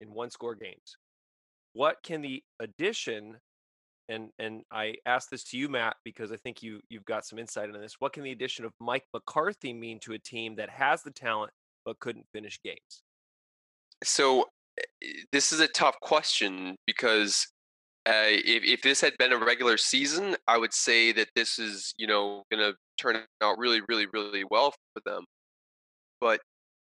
[0.00, 0.96] in one score games
[1.76, 3.36] what can the addition
[4.08, 7.38] and and I asked this to you, Matt, because I think you you've got some
[7.38, 7.96] insight into this.
[7.98, 11.52] What can the addition of Mike McCarthy mean to a team that has the talent
[11.84, 13.02] but couldn't finish games?
[14.04, 17.46] So eh, this is a tough question because
[18.06, 21.92] uh, if if this had been a regular season, I would say that this is
[21.98, 25.24] you know going to turn out really, really, really well for them.
[26.20, 26.40] But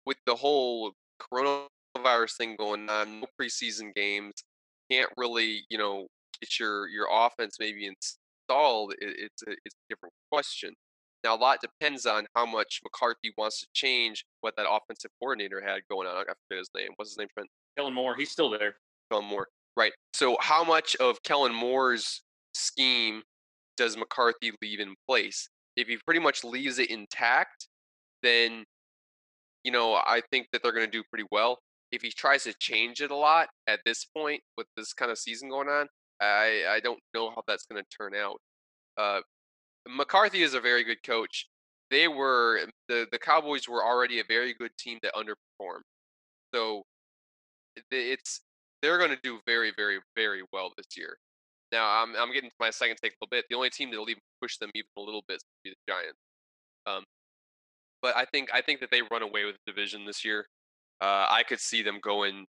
[0.04, 4.34] with the whole coronavirus thing going on, no preseason games,
[4.90, 6.08] can't really you know
[6.40, 8.92] get your your offense maybe installed.
[8.98, 10.74] It, it's a, it's a different question.
[11.24, 15.60] Now a lot depends on how much McCarthy wants to change what that offensive coordinator
[15.60, 16.16] had going on.
[16.16, 16.90] I forget his name.
[16.96, 17.48] What's his name, Trent?
[17.76, 18.14] Kellen Moore.
[18.16, 18.76] He's still there.
[19.10, 19.48] Kellen Moore.
[19.76, 19.92] Right.
[20.14, 22.22] So how much of Kellen Moore's
[22.54, 23.22] scheme
[23.76, 25.48] does McCarthy leave in place?
[25.76, 27.68] If he pretty much leaves it intact,
[28.22, 28.64] then
[29.66, 31.58] you know, I think that they're going to do pretty well.
[31.90, 35.18] If he tries to change it a lot at this point with this kind of
[35.18, 35.88] season going on,
[36.20, 38.40] I I don't know how that's going to turn out.
[38.96, 39.20] Uh,
[39.88, 41.48] McCarthy is a very good coach.
[41.90, 45.82] They were the the Cowboys were already a very good team that underperformed.
[46.54, 46.82] So
[47.90, 48.40] it's
[48.82, 51.18] they're going to do very, very, very well this year.
[51.72, 53.44] Now, I'm I'm getting to my second take a little bit.
[53.50, 56.18] The only team that'll even push them even a little bit will be the Giants.
[56.86, 57.04] Um,
[58.02, 60.46] but I think I think that they run away with the division this year.
[61.00, 62.46] Uh, I could see them going.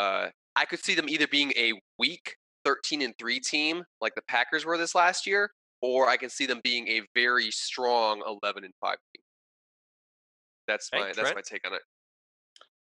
[0.00, 4.22] Uh, I could see them either being a weak 13 and three team like the
[4.28, 8.64] Packers were this last year, or I can see them being a very strong 11
[8.64, 9.22] and five team.
[10.66, 11.82] That's my hey, that's my take on it.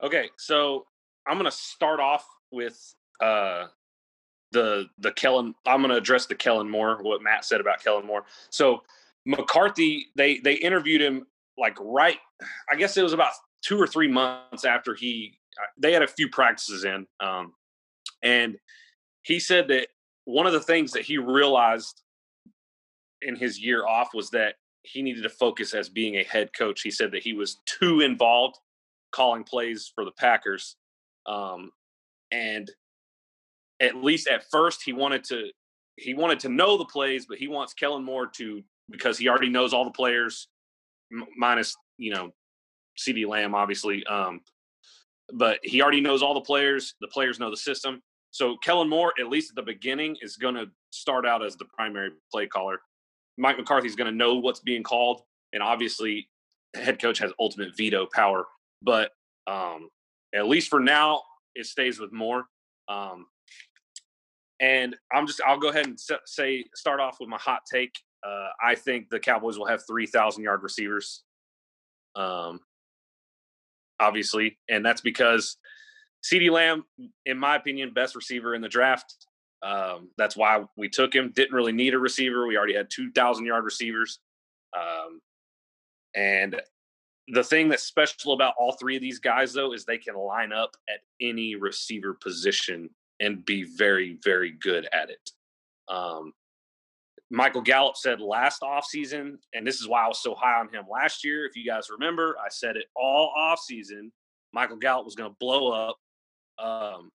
[0.02, 0.86] Okay, so
[1.28, 2.78] I'm gonna start off with
[3.20, 3.66] uh,
[4.52, 5.54] the the Kellen.
[5.66, 6.98] I'm going to address the Kellen Moore.
[7.02, 8.24] What Matt said about Kellen Moore.
[8.50, 8.82] So
[9.26, 11.26] McCarthy, they they interviewed him
[11.58, 12.18] like right.
[12.72, 15.38] I guess it was about two or three months after he.
[15.60, 17.52] Uh, they had a few practices in, um,
[18.22, 18.56] and
[19.26, 19.88] he said that
[20.24, 22.02] one of the things that he realized
[23.22, 26.82] in his year off was that he needed to focus as being a head coach.
[26.82, 28.56] He said that he was too involved
[29.12, 30.76] calling plays for the Packers
[31.26, 31.70] um,
[32.30, 32.70] and
[33.80, 35.50] at least at first, he wanted to
[35.96, 39.48] he wanted to know the plays, but he wants Kellen Moore to because he already
[39.48, 40.48] knows all the players,
[41.12, 42.32] m- minus you know
[42.98, 44.04] CeeDee Lamb, obviously.
[44.06, 44.40] Um,
[45.32, 46.94] but he already knows all the players.
[47.00, 48.02] The players know the system.
[48.36, 51.64] So Kellen Moore, at least at the beginning, is going to start out as the
[51.64, 52.80] primary play caller.
[53.38, 55.22] Mike McCarthy is going to know what's being called,
[55.54, 56.28] and obviously,
[56.74, 58.44] head coach has ultimate veto power.
[58.82, 59.12] But
[59.46, 59.88] um,
[60.34, 61.22] at least for now,
[61.54, 62.44] it stays with Moore.
[62.88, 63.26] Um,
[64.60, 67.94] and I'm just I'll go ahead and say start off with my hot take.
[68.22, 71.24] Uh, I think the Cowboys will have three thousand yard receivers.
[72.14, 72.60] Um,
[73.98, 75.56] obviously, and that's because
[76.30, 76.84] CeeDee Lamb,
[77.24, 79.26] in my opinion, best receiver in the draft.
[79.62, 81.32] Um, that's why we took him.
[81.34, 82.46] Didn't really need a receiver.
[82.46, 84.18] We already had two thousand yard receivers.
[84.76, 85.20] Um,
[86.14, 86.60] and
[87.28, 90.52] the thing that's special about all three of these guys, though, is they can line
[90.52, 95.30] up at any receiver position and be very, very good at it.
[95.88, 96.32] Um,
[97.30, 100.84] Michael Gallup said last offseason, and this is why I was so high on him
[100.90, 101.46] last year.
[101.46, 104.10] If you guys remember, I said it all offseason.
[104.52, 105.96] Michael Gallup was going to blow up.
[106.58, 107.10] Um,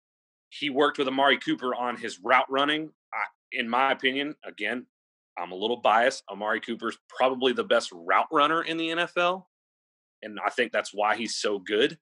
[0.49, 2.89] he worked with Amari Cooper on his route running.
[3.13, 4.85] I, in my opinion, again,
[5.37, 6.23] I'm a little biased.
[6.31, 9.43] Amari Cooper's probably the best route runner in the NFL
[10.23, 11.97] and I think that's why he's so good.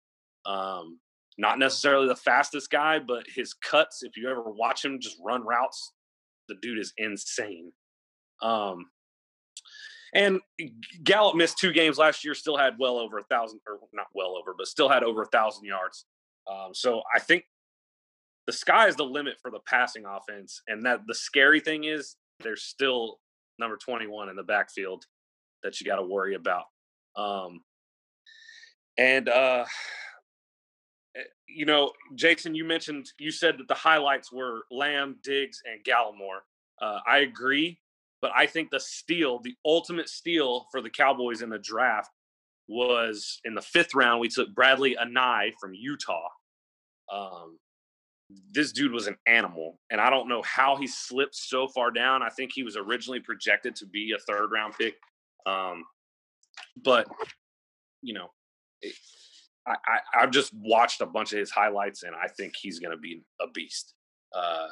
[0.45, 1.00] Um,
[1.38, 5.45] not necessarily the fastest guy, but his cuts, if you ever watch him just run
[5.45, 5.93] routes,
[6.48, 7.71] the dude is insane.
[8.41, 8.86] Um,
[10.13, 10.39] and
[11.04, 14.38] Gallup missed two games last year, still had well over a thousand, or not well
[14.38, 16.06] over, but still had over a thousand yards.
[16.52, 17.46] Um, so I think
[18.48, 20.62] the sky is the limit for the passing offense.
[20.68, 23.20] And that the scary thing is there's still
[23.60, 25.06] number 21 in the backfield
[25.64, 26.66] that you got to worry about.
[27.16, 27.62] Um,
[28.98, 29.66] and uh,
[31.16, 35.84] eh, you know, Jason, you mentioned you said that the highlights were Lamb, Diggs, and
[35.84, 36.42] Gallimore.
[36.82, 37.80] Uh, I agree,
[38.22, 42.10] but I think the steal, the ultimate steal for the Cowboys in the draft,
[42.67, 44.19] was in the fifth round.
[44.19, 46.28] We took Bradlee Anae from Utah.
[47.12, 47.60] Um,
[48.51, 52.23] this dude was an animal, and I don't know how he slipped so far down.
[52.23, 54.95] I think he was originally projected to be a third round pick,
[55.45, 55.84] um,
[56.84, 57.08] but
[58.01, 58.30] you know,
[59.67, 59.75] I,
[60.15, 63.01] I have just watched a bunch of his highlights, and I think he's going to
[63.01, 63.93] be a beast.
[64.36, 64.67] Uh,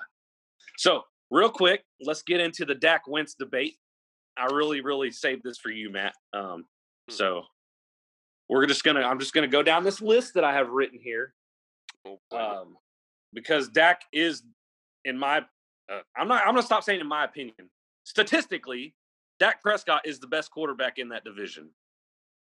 [0.77, 3.75] so real quick, let's get into the Dak Wentz debate.
[4.37, 6.13] I really, really saved this for you, Matt.
[6.33, 6.65] Um,
[7.09, 7.13] hmm.
[7.13, 7.43] so
[8.53, 11.33] we're just gonna I'm just gonna go down this list that I have written here.
[12.05, 12.77] Oh, um,
[13.33, 14.43] because Dak is,
[15.05, 15.39] in my
[15.91, 16.41] uh, I'm not.
[16.41, 17.69] I'm gonna stop saying in my opinion.
[18.03, 18.93] Statistically,
[19.39, 21.69] Dak Prescott is the best quarterback in that division,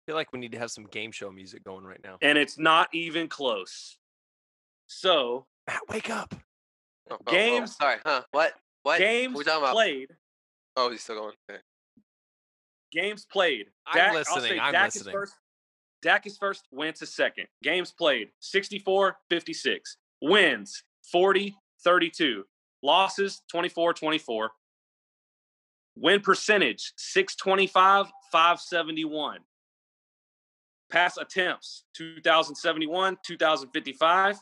[0.03, 2.17] I feel like we need to have some game show music going right now.
[2.23, 3.97] and it's not even close.
[4.88, 6.35] So Matt, wake up.
[7.11, 8.23] Oh, oh, oh, Games- sorry, huh?
[8.33, 8.55] What?
[8.83, 8.99] What?
[8.99, 9.75] games What we talking about?
[9.75, 10.09] played.
[10.77, 11.35] Oh, he's still going.
[11.49, 11.61] Okay.
[12.91, 13.67] Games played.
[13.87, 15.09] I'm Dak, I'll listening, say I'm Dak listening.
[15.09, 15.35] Is first.
[16.03, 16.67] Dak is first.
[16.73, 17.47] Wentz is second.
[17.62, 19.97] Games played 64 56.
[20.21, 22.45] Wins 40 32.
[22.83, 24.51] Losses 24 24.
[25.97, 29.38] Win percentage 625 571.
[30.91, 34.38] Pass attempts 2071 2055.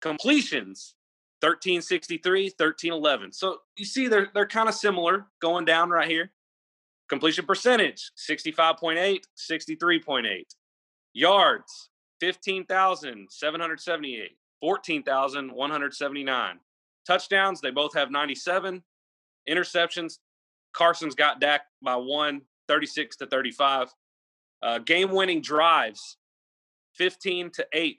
[0.00, 0.94] Completions
[1.40, 3.32] 1363 1311.
[3.32, 6.30] So you see they're they're kind of similar going down right here.
[7.08, 10.42] Completion percentage 65.8, 63.8.
[11.14, 11.88] Yards
[12.20, 16.60] 15,778, 14,179.
[17.06, 18.82] Touchdowns, they both have 97.
[19.48, 20.18] Interceptions,
[20.72, 23.94] Carson's got Dak by one, 36 to 35.
[24.62, 26.18] Uh, game winning drives
[26.94, 27.98] 15 to 8.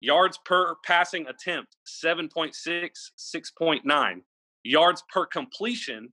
[0.00, 4.20] Yards per passing attempt 7.6, 6.9.
[4.62, 6.12] Yards per completion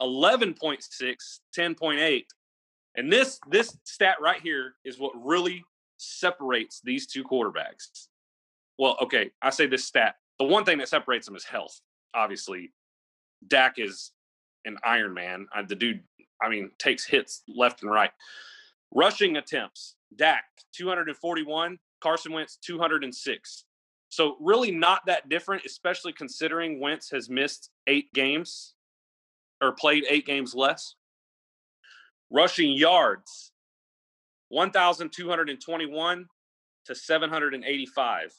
[0.00, 0.80] 11.6,
[1.56, 2.24] 10.8.
[2.96, 5.64] And this this stat right here is what really
[5.96, 8.08] separates these two quarterbacks.
[8.78, 10.16] Well, okay, I say this stat.
[10.38, 11.80] The one thing that separates them is health.
[12.14, 12.72] Obviously,
[13.46, 14.12] Dak is
[14.64, 15.46] an Iron Man.
[15.54, 16.02] Uh, the dude,
[16.40, 18.10] I mean, takes hits left and right.
[18.94, 23.64] Rushing attempts, Dak 241, Carson Wentz 206.
[24.10, 28.74] So really not that different, especially considering Wentz has missed eight games
[29.62, 30.96] or played eight games less.
[32.32, 33.52] Rushing yards,
[34.48, 36.26] 1,221
[36.86, 38.34] to 785.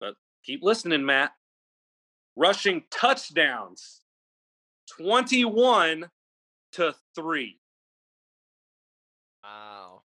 [0.00, 1.32] But keep listening, Matt.
[2.34, 4.02] Rushing touchdowns,
[4.98, 6.10] 21
[6.72, 7.58] to 3.
[9.42, 10.02] Wow.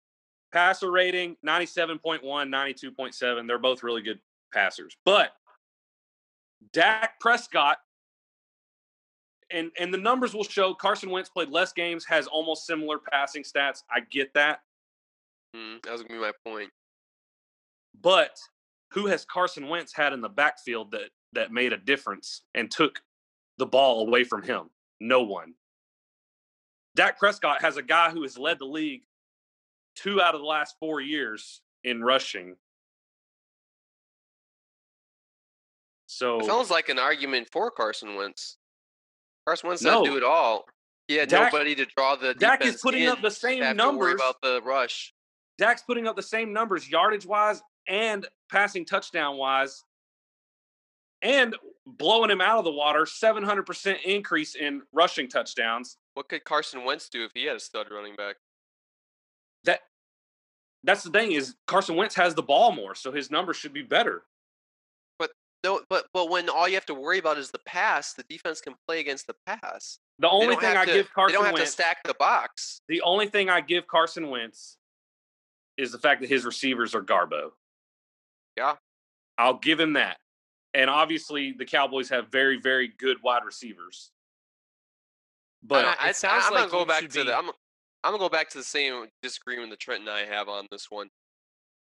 [0.53, 3.47] Passer rating, 97.1, 92.7.
[3.47, 4.19] They're both really good
[4.53, 4.97] passers.
[5.05, 5.33] But
[6.73, 7.79] Dak Prescott,
[9.51, 13.43] and, and the numbers will show Carson Wentz played less games, has almost similar passing
[13.43, 13.83] stats.
[13.91, 14.61] I get that.
[15.57, 16.71] Mm, that was gonna be my point.
[18.01, 18.39] But
[18.93, 23.01] who has Carson Wentz had in the backfield that that made a difference and took
[23.59, 24.71] the ball away from him?
[25.01, 25.55] No one.
[26.95, 29.03] Dak Prescott has a guy who has led the league
[29.95, 32.57] two out of the last four years in rushing.
[36.07, 38.57] So It sounds like an argument for Carson Wentz.
[39.49, 39.91] Carson Wentz No.
[40.01, 40.67] doesn't do it all.
[41.07, 43.79] He had Dak- nobody to draw the Dak is putting in up the same have
[43.79, 44.15] to worry numbers.
[44.15, 45.15] about the rush.
[45.57, 49.85] Dak's putting up the same numbers yardage wise and passing touchdown wise
[51.23, 51.57] and
[51.87, 57.09] blowing him out of the water 700% increase in rushing touchdowns What could Carson Wentz
[57.09, 58.37] do if he had a stud running back?
[59.65, 59.81] that
[60.85, 63.83] that's the thing is Carson Wentz has the ball more so his numbers should be
[63.83, 64.25] better
[65.65, 68.61] No, but but when all you have to worry about is the pass, the defense
[68.61, 69.99] can play against the pass.
[70.21, 72.81] the only thing I to- give they Carson don't have Wentz to stack the box.
[72.89, 74.77] the only thing I give Carson Wentz
[75.77, 77.51] is the fact that his receivers are Garbo
[78.57, 78.77] Yeah.
[79.37, 80.19] I'll give him that
[80.75, 84.11] and obviously the Cowboys have very very good wide receivers
[85.63, 87.37] but it I, sounds I'm like gonna go back to be- the.
[87.37, 87.49] I'm,
[88.05, 90.87] I'm gonna go back to the same disagreement that Trent and I have on this
[90.91, 91.09] one.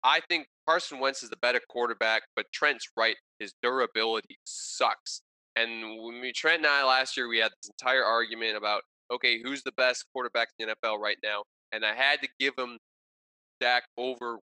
[0.04, 3.16] I think Carson Wentz is the better quarterback, but Trent's right.
[3.42, 5.20] His durability sucks.
[5.56, 9.42] And when we Trent and I last year, we had this entire argument about okay,
[9.42, 12.78] who's the best quarterback in the NFL right now, and I had to give him
[13.60, 14.38] Dak over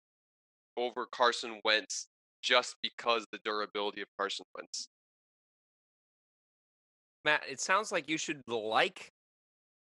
[0.78, 2.08] over Carson Wentz
[2.41, 4.89] just because the durability of Carson Wentz.
[7.26, 9.12] Matt, it sounds like you should like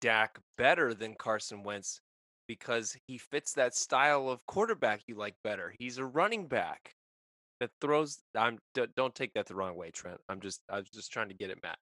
[0.02, 2.02] Dak better than Carson Wentz
[2.48, 5.74] because he fits that style of quarterback you like better.
[5.78, 6.94] He's a running back
[7.62, 8.20] that throws.
[8.36, 10.20] I'm d- don't take that the wrong way, Trent.
[10.28, 11.78] I'm just I was just trying to get at Matt.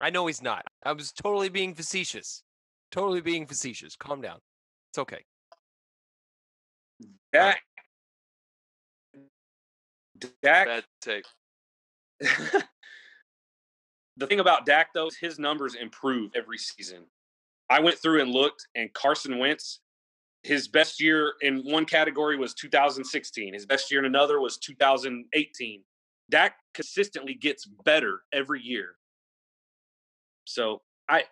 [0.00, 0.62] I know he's not.
[0.84, 2.42] I was totally being facetious.
[2.92, 3.96] Totally being facetious.
[3.96, 4.38] Calm down.
[4.90, 5.24] It's okay.
[7.32, 7.60] Dak
[10.18, 11.24] Dak Bad take.
[12.20, 12.66] the
[14.26, 17.04] thing about Dak though is his numbers improve every season.
[17.68, 19.80] I went through and looked, and Carson Wentz,
[20.46, 23.52] his best year in one category was 2016.
[23.52, 25.82] His best year in another was 2018.
[26.30, 28.94] Dak consistently gets better every year.
[30.44, 31.24] So I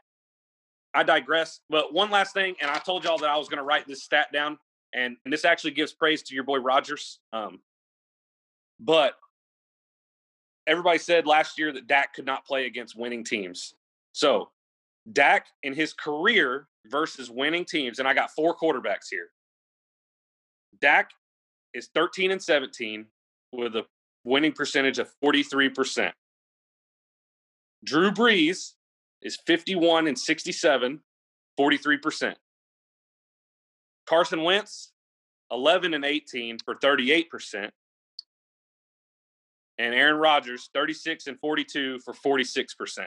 [0.93, 1.61] I digress.
[1.71, 4.03] But one last thing, and I told y'all that I was going to write this
[4.03, 4.59] stat down,
[4.93, 7.21] and, and this actually gives praise to your boy Rodgers.
[7.33, 7.61] Um,
[8.81, 9.15] but
[10.67, 13.75] everybody said last year that Dak could not play against winning teams.
[14.13, 14.51] So
[15.13, 19.29] Dak in his career versus winning teams, and I got four quarterbacks here.
[20.81, 21.11] Dak
[21.73, 23.07] is 13 and 17
[23.53, 23.85] with a
[24.25, 26.13] winning percentage of 43%.
[27.85, 28.73] Drew Brees
[29.23, 31.01] is 51 and 67,
[31.59, 32.35] 43%.
[34.07, 34.93] Carson Wentz,
[35.51, 37.71] 11 and 18 for 38%.
[39.77, 43.07] And Aaron Rodgers, 36 and 42 for 46%.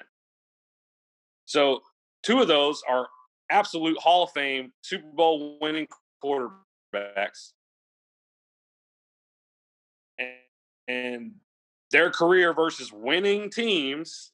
[1.46, 1.80] So
[2.24, 3.08] two of those are
[3.50, 5.88] absolute Hall of Fame Super Bowl winning
[6.24, 7.54] quarterbacks.
[10.20, 10.30] And,
[10.88, 11.32] and
[11.92, 14.32] their career versus winning teams.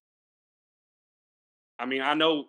[1.80, 2.46] I mean, I know,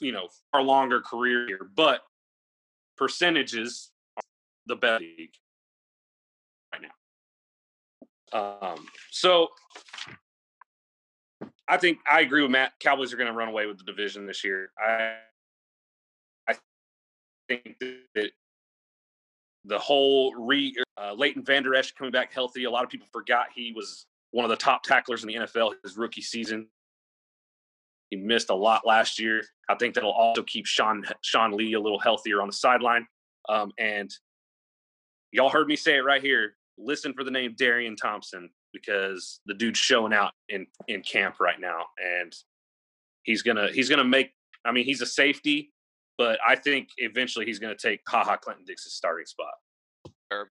[0.00, 2.00] you know, far longer career here, but
[2.96, 4.22] percentages are
[4.66, 5.34] the best league
[6.72, 6.82] right
[8.32, 8.68] now.
[8.72, 9.48] Um, so
[11.68, 12.72] I think I agree with Matt.
[12.80, 14.70] Cowboys are going to run away with the division this year.
[14.78, 15.16] I
[16.48, 16.54] I
[17.48, 17.76] think
[18.14, 18.30] that
[19.64, 22.64] the whole re uh, Leighton Vander Esch coming back healthy.
[22.64, 25.74] A lot of people forgot he was one of the top tacklers in the NFL
[25.82, 26.68] his rookie season.
[28.10, 29.42] He missed a lot last year.
[29.68, 33.06] I think that'll also keep Sean Sean Lee a little healthier on the sideline.
[33.48, 34.10] Um, and
[35.32, 36.54] y'all heard me say it right here.
[36.78, 38.50] Listen for the name Darian Thompson
[38.82, 41.86] because the dude's showing out in in camp right now,
[42.20, 42.34] and
[43.22, 44.32] he's gonna he's gonna make.
[44.64, 45.72] I mean, he's a safety,
[46.18, 49.54] but I think eventually he's gonna take Ha Ha Clinton Dix's starting spot.
[50.30, 50.50] Or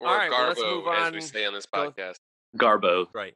[0.00, 1.12] All right, well, let's Garbo, move as on.
[1.14, 2.16] we say on this Go- podcast.
[2.56, 3.06] Garbo.
[3.14, 3.34] Right.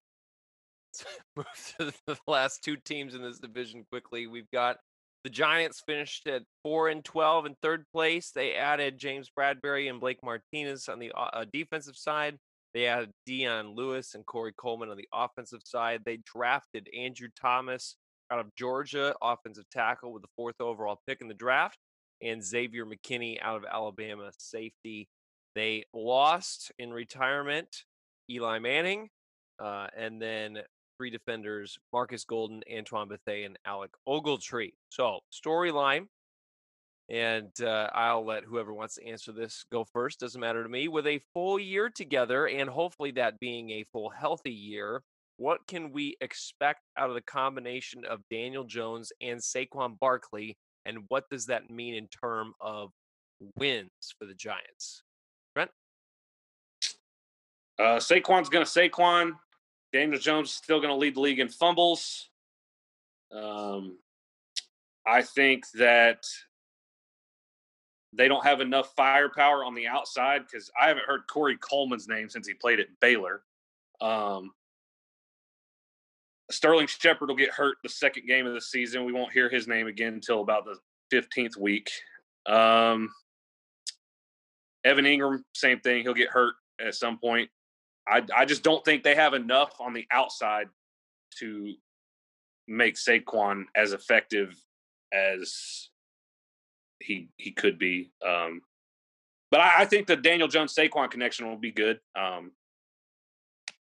[1.36, 1.46] Move
[1.78, 4.26] to the last two teams in this division quickly.
[4.26, 4.76] We've got
[5.24, 8.30] the Giants finished at four and twelve in third place.
[8.30, 12.38] They added James Bradberry and Blake Martinez on the uh, defensive side.
[12.74, 16.02] They added Dion Lewis and Corey Coleman on the offensive side.
[16.04, 17.96] They drafted Andrew Thomas
[18.30, 21.78] out of Georgia, offensive tackle with the fourth overall pick in the draft,
[22.22, 25.08] and Xavier McKinney out of Alabama, safety.
[25.54, 27.68] They lost in retirement
[28.30, 29.10] Eli Manning,
[29.62, 30.60] uh, and then
[31.03, 34.72] three defenders Marcus Golden, Antoine Bethea, and Alec Ogletree.
[34.88, 36.07] So, storyline,
[37.11, 40.20] and uh, I'll let whoever wants to answer this go first.
[40.20, 40.86] Doesn't matter to me.
[40.86, 45.03] With a full year together, and hopefully that being a full healthy year,
[45.38, 50.57] what can we expect out of the combination of Daniel Jones and Saquon Barkley?
[50.84, 52.90] And what does that mean in terms of
[53.57, 53.90] wins
[54.20, 55.03] for the Giants?
[57.78, 59.32] Uh, Saquon's going to Saquon.
[59.93, 62.30] Daniel Jones is still going to lead the league in fumbles.
[63.30, 63.99] Um,
[65.07, 66.24] I think that
[68.12, 72.28] they don't have enough firepower on the outside because I haven't heard Corey Coleman's name
[72.28, 73.43] since he played at Baylor.
[74.01, 74.51] Um,
[76.51, 79.05] Sterling Shepard will get hurt the second game of the season.
[79.05, 80.76] We won't hear his name again until about the
[81.12, 81.90] 15th week.
[82.47, 83.11] Um,
[84.84, 86.03] Evan Engram, same thing.
[86.03, 87.49] He'll get hurt at some point.
[88.09, 90.68] I, I just don't think they have enough on the outside
[91.38, 91.74] to
[92.66, 94.57] make Saquon as effective
[95.12, 95.88] as
[97.00, 98.11] he he could be.
[98.26, 98.62] Um,
[99.50, 102.00] but I, I think the Daniel Jones Saquon connection will be good.
[102.16, 102.53] Um,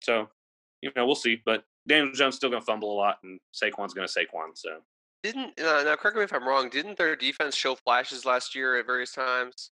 [0.01, 0.30] so
[0.82, 1.41] you know we'll see.
[1.43, 4.55] But Daniel Jones still going to fumble a lot, and Saquon's going to Saquon.
[4.55, 4.78] So
[5.24, 6.70] Didn't uh, now correct me if I'm wrong.
[6.70, 9.72] Didn't their defense show flashes last year at various times?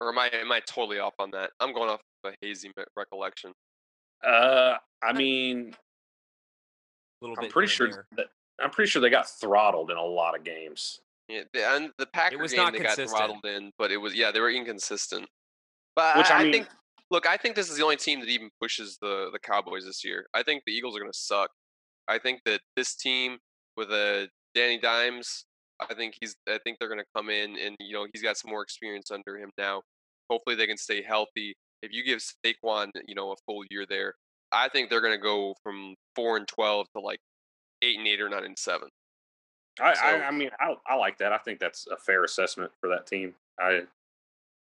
[0.00, 1.50] Or am I am I totally off on that?
[1.60, 3.52] I'm going off a hazy recollection.
[4.26, 5.74] uh, I mean,
[7.22, 8.26] A little I'm bit pretty sure that
[8.62, 11.00] I'm pretty sure they got throttled in a lot of games.
[11.28, 13.10] Yeah, the, and the Packer was game not they consistent.
[13.10, 15.26] got throttled in, but it was yeah they were inconsistent.
[15.96, 16.68] But Which, I, I mean- think
[17.10, 20.04] look, I think this is the only team that even pushes the the Cowboys this
[20.04, 20.26] year.
[20.34, 21.50] I think the Eagles are going to suck.
[22.08, 23.38] I think that this team
[23.76, 25.44] with a Danny Dimes,
[25.88, 28.36] I think he's I think they're going to come in and you know he's got
[28.36, 29.82] some more experience under him now.
[30.28, 31.54] Hopefully they can stay healthy.
[31.82, 34.14] If you give Saquon you know a full year there,
[34.52, 37.20] I think they're going to go from four and twelve to like
[37.82, 38.88] eight and eight or nine and seven.
[39.80, 41.32] I, So- I, I mean, I, I like that.
[41.32, 43.34] I think that's a fair assessment for that team.
[43.58, 43.82] I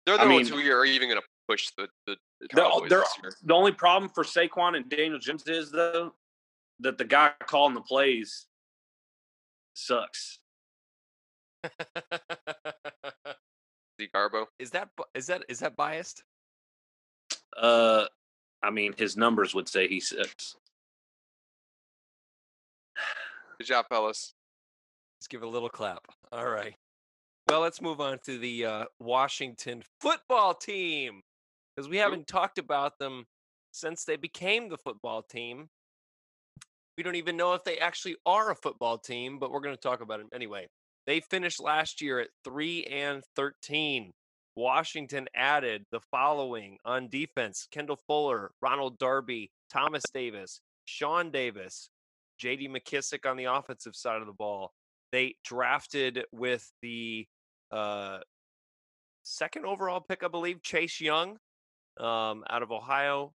[0.05, 2.89] They're I the ones mean- who are even going to push the the, the they're,
[2.89, 6.13] they're, the only problem for Saquon and Daniel Jones is though
[6.81, 8.47] that the guy calling the plays
[9.75, 10.39] sucks.
[13.99, 14.47] The Garbo.
[14.59, 16.23] is that bu- is that is that biased?
[17.57, 18.05] Uh,
[18.63, 20.57] I mean, his numbers would say he sucks.
[23.59, 24.35] Good job, fellas.
[25.19, 26.05] Let's give it a little clap.
[26.33, 26.75] All right.
[27.49, 31.23] Well, let's move on to the uh, Washington football team.
[31.75, 33.25] because we haven't talked about them
[33.73, 35.69] since they became the football team.
[36.97, 39.81] We don't even know if they actually are a football team, but we're going to
[39.81, 40.67] talk about them anyway.
[41.07, 44.13] They finished last year at 3 and 13.
[44.57, 51.91] Washington added the following on defense Kendall Fuller, Ronald Darby, Thomas Davis, Sean Davis,
[52.43, 54.73] JD McKissic on the offensive side of the ball.
[55.13, 57.27] They drafted with the
[57.71, 58.19] uh,
[59.23, 61.37] second overall pick, I believe, Chase Young
[62.01, 63.33] um, out of Ohio.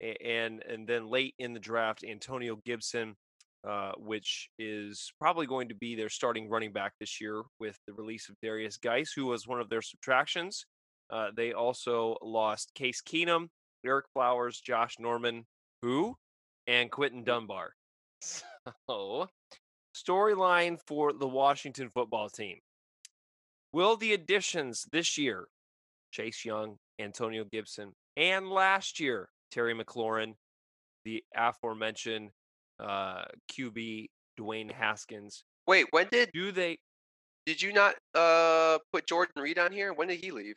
[0.00, 3.14] And, and then late in the draft, Antonio Gibson,
[3.68, 7.94] uh, which is probably going to be their starting running back this year with the
[7.94, 10.66] release of Darius Guice, who was one of their subtractions.
[11.10, 13.48] Uh, they also lost Case Keenum,
[13.86, 15.46] Ereck Flowers, Josh Norman,
[15.82, 16.16] who,
[16.66, 17.74] and Quinton Dunbar.
[18.88, 19.28] So,
[19.94, 22.60] storyline for the Washington football team.
[23.74, 25.48] Will the additions this year,
[26.12, 30.36] Chase Young, Antonio Gibson, and last year, Terry McLaurin,
[31.04, 32.30] the aforementioned
[32.84, 34.08] uh, QB
[34.38, 35.44] Dwayne Haskins.
[35.66, 36.78] Wait, when did do they?
[37.46, 39.92] Did you not uh put Jordan Reed on here?
[39.92, 40.56] When did he leave?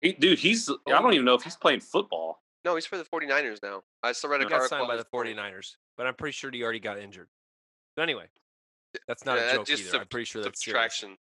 [0.00, 0.68] He, dude, he's.
[0.70, 2.40] I don't even know if he's playing football.
[2.64, 3.82] No, he's for the 49ers now.
[4.02, 6.62] I still read a he got signed by the 49ers, but I'm pretty sure he
[6.62, 7.28] already got injured.
[7.96, 8.26] But anyway,
[9.06, 9.90] that's not Yeah, a joke just either.
[9.92, 10.76] sub- I'm pretty sure that's serious.
[10.94, 11.16] subtraction.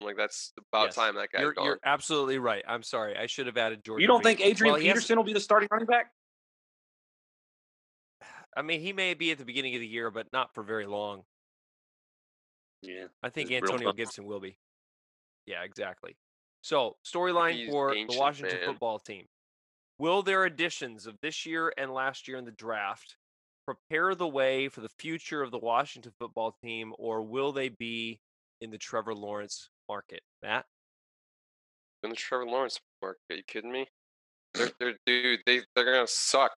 [0.00, 0.94] Like that's about Yes.
[0.94, 1.64] time that guy You're, gone.
[1.66, 2.62] you're absolutely right.
[2.68, 3.16] I'm sorry.
[3.16, 4.02] I should have added Jordan.
[4.02, 4.38] You don't Reed.
[4.38, 6.12] think Adrian Well, he has- Peterson will be the starting running back?
[8.58, 10.86] I mean, he may be at the beginning of the year, but not for very
[10.86, 11.22] long.
[12.82, 13.06] Yeah.
[13.22, 13.92] I think Antonio.
[13.92, 14.58] Gibson will be.
[15.46, 16.16] Yeah, exactly.
[16.62, 18.66] So, storyline for the Washington man.
[18.66, 19.26] football team.
[19.98, 23.16] Will their additions of this year and last year in the draft
[23.64, 28.20] prepare the way for the future of the Washington football team, or will they be
[28.60, 30.22] in the Trevor Lawrence market?
[30.42, 30.64] Matt?
[32.02, 33.20] in the Trevor Lawrence market.
[33.30, 33.86] Are you kidding me?
[34.54, 35.40] They're, they're dude.
[35.46, 36.52] They they're gonna suck.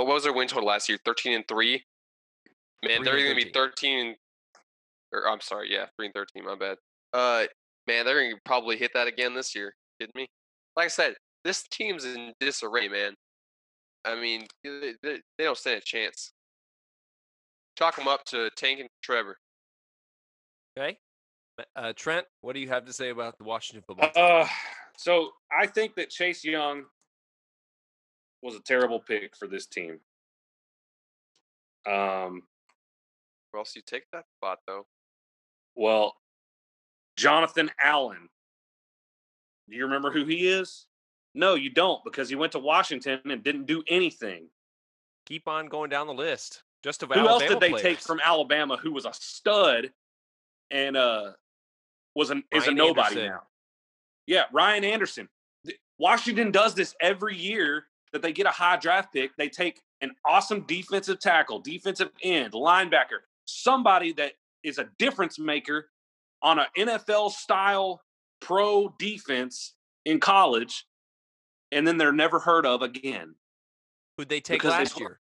[0.00, 0.96] But what was their win total last year?
[1.04, 1.84] Thirteen and three.
[2.82, 4.16] Man, Three they're gonna be thirteen.
[5.12, 6.42] Or I'm sorry, yeah, three and thirteen.
[6.42, 6.78] My bad.
[7.12, 7.44] Uh,
[7.86, 9.74] man, they're gonna probably hit that again this year.
[10.00, 10.26] Kidding me?
[10.74, 13.12] Like I said, this team's in disarray, man.
[14.06, 16.32] I mean, they, they, they don't stand a chance.
[17.76, 19.36] Chalk them up to Tank and Trevor.
[20.78, 20.96] Okay.
[21.76, 24.24] Uh, Trent, what do you have to say about the Washington football team?
[24.24, 24.46] Uh,
[24.96, 26.84] so I think that Chase Young
[28.42, 30.00] was a terrible pick for this team.
[31.86, 32.42] Um,
[33.50, 34.86] Where else you take that spot though?
[35.74, 36.14] well,
[37.16, 38.28] Jonathan Allen.
[39.68, 40.86] Do you remember who he is?
[41.34, 44.48] No, you don't, because he went to Washington and didn't do anything.
[45.26, 46.64] Keep on going down the list.
[46.82, 49.92] Just of Who else did they take from Alabama who was a stud
[50.70, 51.32] and uh
[52.14, 53.26] was an is a nobody Anderson.
[53.26, 53.42] now?
[54.26, 55.28] Yeah, Ryan Anderson.
[55.98, 59.30] Washington does this every year that they get a high draft pick.
[59.36, 64.32] They take an awesome defensive tackle, defensive end, linebacker, somebody that
[64.62, 65.90] is a difference maker
[66.42, 68.00] on an NFL style
[68.40, 70.86] pro defense in college,
[71.70, 73.34] and then they're never heard of again.
[74.16, 75.20] Who'd they take because they last year?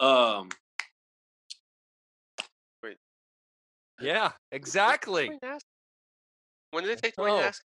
[0.00, 0.50] Um,
[2.82, 2.96] Wait.
[4.00, 5.30] Yeah, exactly.
[6.70, 7.38] When did they take Dwayne Oh.
[7.38, 7.64] Haskins?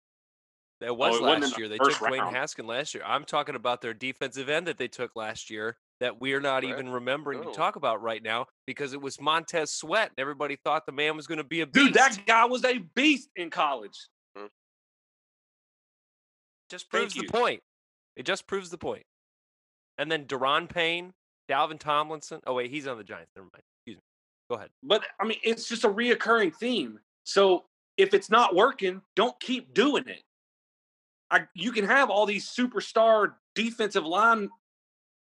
[0.80, 1.68] That oh, was wasn't in last the year.
[1.68, 2.36] They first took Dwayne round.
[2.36, 3.02] Haskin last year.
[3.06, 6.70] I'm talking about their defensive end that they took last year that we're not Right.
[6.72, 7.50] even remembering Oh.
[7.50, 11.16] to talk about right now because it was Montez Sweat and everybody thought the man
[11.16, 11.86] was going to be a beast.
[11.88, 14.08] dude, that guy was a beast in college.
[14.36, 14.48] Mm.
[16.70, 17.62] just proves the point.
[18.16, 19.04] It just proves the point.
[19.98, 21.12] And then Daron Payne,
[21.50, 22.40] Dalvin Tomlinson.
[22.46, 23.32] Oh wait, he's on the Giants.
[23.36, 23.62] Never mind.
[23.80, 24.02] Excuse me.
[24.48, 24.70] Go ahead.
[24.82, 26.98] But I mean, it's just a reoccurring theme.
[27.24, 27.66] So
[27.98, 30.22] if it's not working, don't keep doing it.
[31.30, 34.50] I, you can have all these superstar defensive line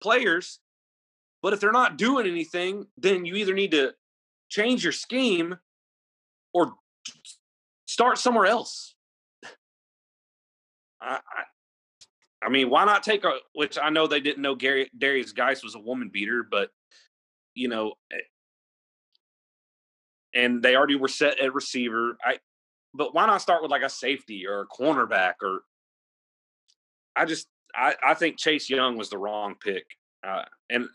[0.01, 0.59] players,
[1.41, 3.93] but if they're not doing anything, then you either need to
[4.49, 5.57] change your scheme
[6.53, 6.73] or
[7.85, 8.95] start somewhere else.
[11.01, 13.33] I, I, I mean, why not take a?
[13.53, 16.69] Which I know they didn't know Gary Darius Guice was a woman beater, but
[17.53, 18.17] you know, eh,
[20.33, 22.17] and they already were set at receiver.
[22.23, 22.37] I,
[22.93, 25.61] but why not start with like a safety or a cornerback or?
[27.17, 29.85] I just I I think Chase Young was the wrong pick,
[30.25, 30.87] uh, and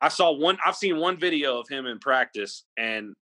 [0.00, 0.58] I saw one.
[0.64, 3.14] I've seen one video of him in practice, and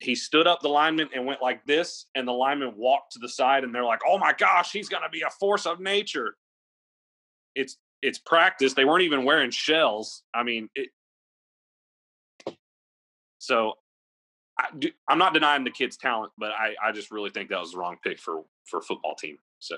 [0.00, 3.28] he stood up the lineman and went like this, and the lineman walked to the
[3.28, 6.36] side, and they're like, "Oh my gosh, he's gonna be a force of nature."
[7.54, 8.74] It's it's practice.
[8.74, 10.22] They weren't even wearing shells.
[10.34, 10.90] I mean, it,
[13.38, 13.74] so
[14.58, 14.68] I
[15.08, 17.78] I'm not denying the kid's talent, but I I just really think that was the
[17.78, 19.38] wrong pick for for football team.
[19.60, 19.76] So.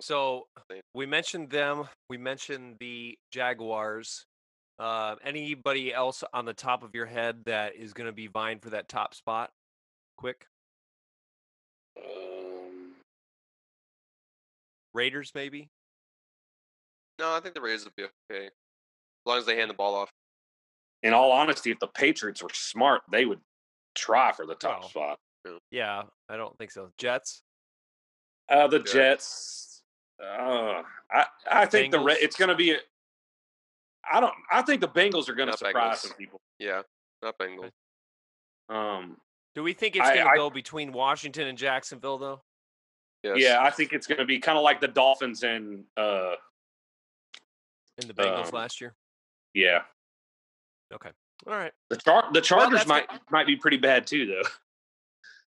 [0.00, 0.46] So
[0.94, 1.88] we mentioned them.
[2.10, 4.26] We mentioned the Jaguars.
[4.78, 8.58] Uh, anybody else on the top of your head that is going to be vying
[8.60, 9.50] for that top spot?
[10.16, 10.46] Quick,
[11.96, 12.94] Um,
[14.94, 15.68] Raiders maybe.
[17.18, 18.46] No, I think the Raiders will be okay.
[18.46, 18.50] As
[19.26, 20.10] long as they hand the ball off.
[21.02, 23.40] in all honesty, if the Patriots were smart, they would
[23.94, 25.18] try for the top Well, spot.
[25.70, 26.90] Yeah, I don't think so.
[26.98, 27.42] Jets.
[28.48, 28.92] Uh, the Jets.
[28.92, 29.67] Jets.
[30.22, 32.16] Uh, I I think the Ra- Bengals.
[32.22, 32.72] it's going to be.
[32.72, 32.78] A,
[34.10, 34.34] I don't.
[34.50, 36.08] I think the Bengals are going to Not surprise Bengals.
[36.08, 36.40] some people.
[36.58, 36.82] Yeah,
[37.22, 37.70] not Bengals.
[38.68, 39.16] Um,
[39.54, 42.42] Do we think it's going to go between Washington and Jacksonville though?
[43.22, 43.36] Yes.
[43.38, 46.34] Yeah, I think it's going to be kind of like the Dolphins and uh,
[48.00, 48.94] In the Bengals Um, last year.
[49.54, 49.82] yeah,
[50.94, 51.10] Okay.
[51.46, 53.20] All right, the char- the Chargers that's might good.
[53.30, 54.42] might be pretty bad too, though.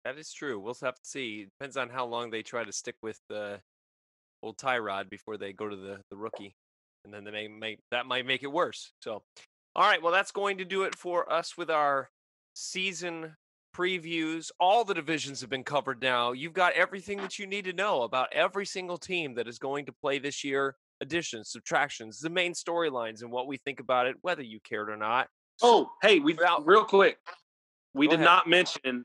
[0.03, 0.59] that is true.
[0.59, 1.45] We'll have to see.
[1.45, 3.59] Depends on how long they try to stick with the
[4.43, 6.55] old Tyrod before they go to the the rookie,
[7.03, 8.91] and then they may make that might make it worse.
[9.01, 9.23] So,
[9.75, 10.01] all right.
[10.01, 12.09] Well, that's going to do it for us with our
[12.53, 13.35] season
[13.75, 14.51] previews.
[14.59, 16.31] All the divisions have been covered now.
[16.31, 19.85] You've got everything that you need to know about every single team that is going
[19.87, 20.75] to play this year.
[21.01, 24.95] Additions, subtractions, the main storylines, and what we think about it, whether you cared or
[24.95, 25.27] not.
[25.61, 27.17] Oh, hey, we Without- real quick.
[27.93, 28.25] We did ahead.
[28.25, 29.03] not mention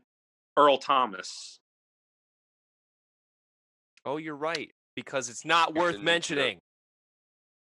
[0.56, 1.58] Earl Thomas.
[4.04, 4.70] Oh, you're right.
[4.96, 6.04] Because it's not worth Didn't- yeah.
[6.12, 6.58] mentioning.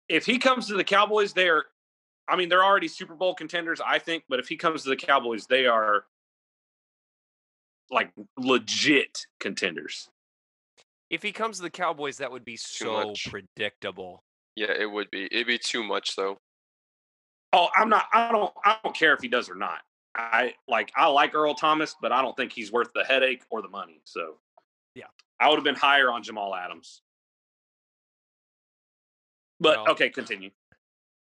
[0.08, 1.64] If he comes to the Cowboys, they're,
[2.28, 4.24] I mean, they're already Super Bowl contenders, I think.
[4.28, 6.04] But if he comes to the Cowboys, they are
[7.90, 10.08] like legit contenders.
[11.10, 13.28] If he comes to the Cowboys, that would be so much.
[13.30, 14.22] predictable.
[14.56, 15.24] Yeah, it would be.
[15.30, 16.38] It'd be too much though.
[17.52, 18.06] Oh, I'm not.
[18.12, 18.52] I don't.
[18.64, 19.78] I don't care if he does or not.
[20.14, 20.92] I like.
[20.96, 24.00] I like Earl Thomas, but I don't think he's worth the headache or the money.
[24.04, 24.36] So,
[24.94, 25.04] Yeah.
[25.40, 27.00] I would have been higher on Jamal Adams.
[29.60, 29.92] But No.
[29.92, 30.50] okay, continue.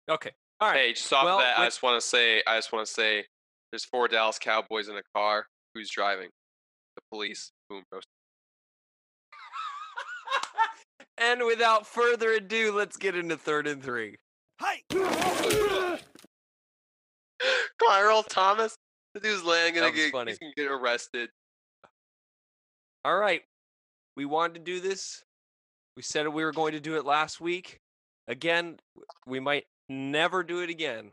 [0.09, 0.31] Okay.
[0.59, 0.77] All right.
[0.77, 3.25] Hey, just off Well, that, I just want to say, I just want to say,
[3.71, 5.47] there's four Dallas Cowboys in a car.
[5.73, 6.29] Who's driving?
[6.95, 7.51] The police.
[7.69, 7.83] Boom.
[7.91, 8.07] roast.
[11.17, 14.17] and without further ado, let's get into third and three.
[14.59, 14.81] Hi.
[18.11, 18.75] on, Thomas.
[19.13, 20.31] The dude's laying gonna That was get, funny.
[20.31, 21.29] he's gonna get arrested.
[23.03, 23.41] All right.
[24.15, 25.23] We wanted to do this.
[25.95, 27.77] We said we were going to do it last week.
[28.27, 28.77] Again,
[29.25, 31.11] we might never do it again.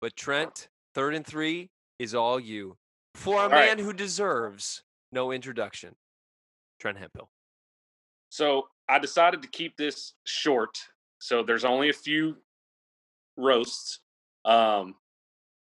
[0.00, 2.76] But Trent, third and three is all you.
[3.14, 3.76] For a All right.
[3.76, 4.82] man who deserves
[5.12, 5.94] no introduction,
[6.80, 7.30] Trent Hemphill.
[8.28, 10.76] So I decided to keep this short.
[11.20, 12.36] So there's only a few
[13.36, 14.00] roasts
[14.44, 14.96] um,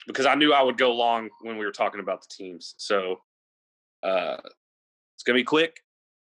[0.06, 2.74] because I knew I would go long when we were talking about the teams.
[2.78, 3.20] So
[4.02, 4.38] uh,
[5.14, 5.76] it's going to be quick.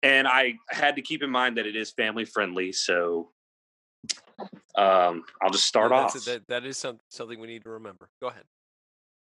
[0.02, 2.72] And I had to keep in mind that it is family friendly.
[2.72, 3.30] So
[4.76, 6.12] um, I'll just start Yeah, off.
[6.14, 8.08] that's- That, that is some, something we need to remember.
[8.20, 8.44] Go ahead.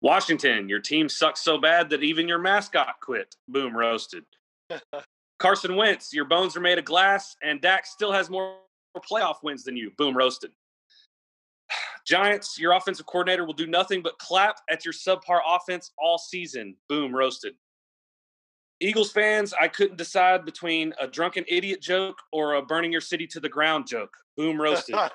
[0.02, 3.36] Washington, your team sucks so bad that even your mascot quit.
[3.48, 4.24] Boom, roasted.
[5.40, 8.58] Carson Wentz, your bones are made of glass, and Dak still has more
[9.10, 9.92] playoff wins than you.
[9.98, 10.52] Boom, roasted.
[12.06, 16.76] Giants, your offensive coordinator will do nothing but clap at your subpar offense all season.
[16.90, 17.54] Boom, roasted.
[18.80, 23.28] Eagles fans, I couldn't decide between a drunken idiot joke or a burning your city
[23.28, 24.16] to the ground joke.
[24.38, 24.96] Boom, roasted.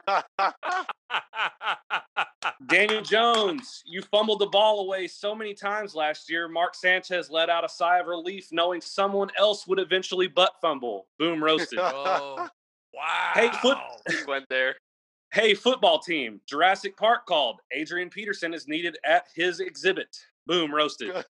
[2.67, 6.49] Daniel Jones, you fumbled the ball away so many times last year.
[6.49, 11.07] Mark Sanchez let out a sigh of relief knowing someone else would eventually butt fumble.
[11.19, 11.79] Boom, roasted.
[11.83, 12.49] oh,
[12.95, 13.33] wow.
[13.35, 14.77] Hey, foot- he went there.
[15.33, 17.61] hey, football team, Jurassic Park called.
[17.73, 20.17] Adrian Peterson is needed at his exhibit.
[20.47, 21.25] Boom, roasted.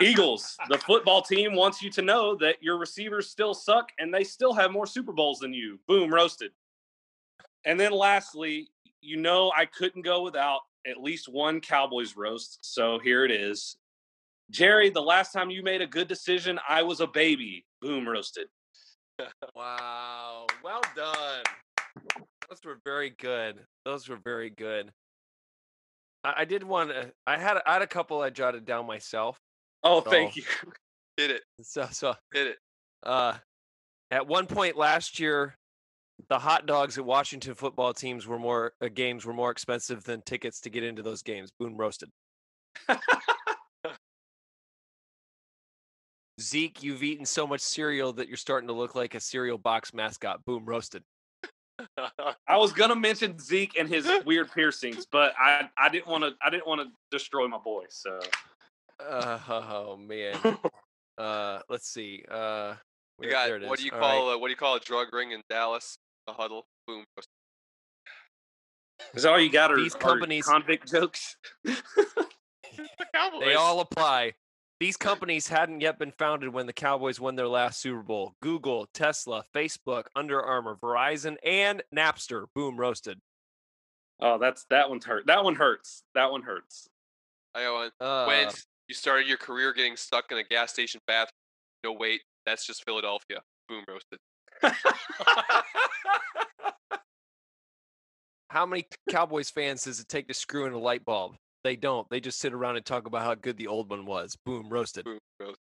[0.00, 4.24] Eagles, the football team wants you to know that your receivers still suck and they
[4.24, 5.78] still have more Super Bowls than you.
[5.86, 6.50] Boom, roasted.
[7.64, 8.68] And then lastly,
[9.00, 12.58] you know I couldn't go without at least one Cowboys roast.
[12.62, 13.76] So here it is.
[14.50, 17.64] Jerry, the last time you made a good decision, I was a baby.
[17.80, 18.48] Boom, roasted.
[19.54, 20.46] Wow.
[20.64, 21.42] Well done.
[22.48, 23.60] Those were very good.
[23.84, 24.90] Those were very good.
[26.24, 27.12] I, I did want to.
[27.26, 29.38] I had I had a couple I jotted down myself.
[29.84, 30.34] Oh, thank Oh.
[30.36, 30.42] you.
[31.16, 31.42] Hit it.
[31.62, 32.58] So so Hit it.
[33.04, 33.34] uh,
[34.10, 35.54] at one point last year,
[36.28, 40.22] the hot dogs at Washington football teams were more uh, games were more expensive than
[40.22, 41.50] tickets to get into those games.
[41.58, 42.08] Boone roasted.
[46.40, 49.94] Zeke, you've eaten so much cereal that you're starting to look like a cereal box
[49.94, 50.44] mascot.
[50.44, 51.02] Boom roasted.
[52.48, 56.32] I was gonna mention Zeke and his weird piercings, but I, I didn't want to
[56.42, 57.84] I didn't want to destroy my boy.
[57.88, 58.18] So
[59.08, 60.36] Uh, oh man.
[61.16, 62.24] Uh, let's see.
[62.28, 62.74] Uh,
[63.18, 64.34] where- got there it what do you All call right.
[64.34, 65.96] a, what do you call a drug ring in Dallas?
[66.26, 66.66] A huddle.
[66.88, 67.04] Boom.
[69.14, 69.70] Is all you got?
[69.70, 71.36] Or, These companies- convict jokes?
[73.12, 73.40] The.
[73.40, 74.32] They all apply.
[74.80, 78.34] These companies hadn't yet been founded when the Cowboys won their last Super Bowl.
[78.42, 82.46] Google, Tesla, Facebook, Under Armour, Verizon, and Napster.
[82.56, 83.20] Boom, roasted.
[84.20, 85.26] oh, that's that one's hurt.
[85.28, 86.02] That one hurts.
[86.16, 86.88] That one hurts.
[87.54, 87.90] I got one.
[88.00, 88.48] Uh, when
[88.88, 91.30] you started your career getting stuck in a gas station bathroom.
[91.84, 93.40] No wait, that's just Philadelphia.
[93.68, 94.18] Boom roasted.
[98.50, 101.34] How many Cowboys fans does it take to screw in a light bulb?
[101.64, 102.08] They don't.
[102.10, 104.36] They just sit around and talk about how good the old one was.
[104.44, 105.04] Boom, roasted.
[105.04, 105.56] Boom roasted.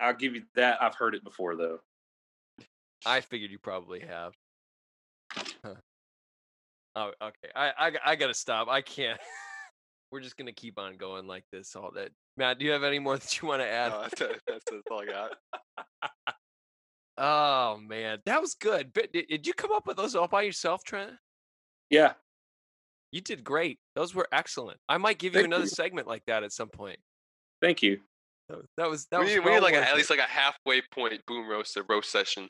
[0.00, 0.82] I'll give you that.
[0.82, 1.78] I've heard it before though.
[3.06, 4.34] I figured you probably have.
[5.64, 5.74] Huh.
[6.96, 7.50] Oh, okay.
[7.54, 8.68] I, I I gotta stop.
[8.68, 9.20] I can't.
[10.10, 12.10] We're just gonna keep on going like this all that.
[12.36, 13.92] Matt, do you have any more that you want to add?
[13.92, 15.32] No, that's, that's, that's all I got.
[17.18, 18.92] Oh man, that was good.
[18.94, 21.12] But did, did you come up with those all by yourself, Trent?
[21.90, 22.12] Yeah.
[23.10, 23.78] You did great.
[23.96, 24.78] Those were excellent.
[24.88, 25.70] I might give you Thank another you.
[25.70, 26.98] segment like that at some point.
[27.60, 28.00] Thank you.
[28.48, 30.20] That was that was, we was need, we need well like a, at least like
[30.20, 32.48] a halfway point boom roasted roast session.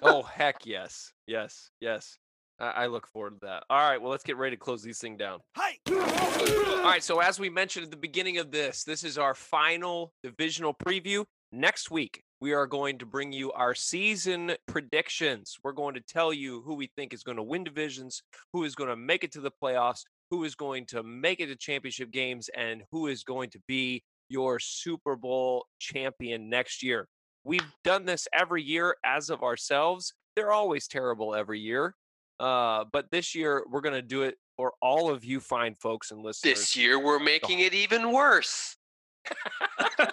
[0.00, 2.16] oh heck yes, yes, yes.
[2.58, 3.64] I, I look forward to that.
[3.70, 5.40] All right, well let's get ready to close these thing down.
[5.88, 10.12] All right, so as we mentioned at the beginning of this, this is our final
[10.22, 11.24] divisional preview.
[11.52, 15.58] Next week, we are going to bring you our season predictions.
[15.62, 18.22] We're going to tell you who we think is going to win divisions,
[18.52, 21.46] who is going to make it to the playoffs, who is going to make it
[21.46, 27.06] to championship games, and who is going to be your Super Bowl champion next year.
[27.44, 30.14] We've done this every year as of ourselves.
[30.34, 31.94] They're always terrible every year.
[32.42, 36.10] Uh, but this year, we're going to do it for all of you fine folks
[36.10, 36.58] and listeners.
[36.58, 38.76] This year we're making it even worse.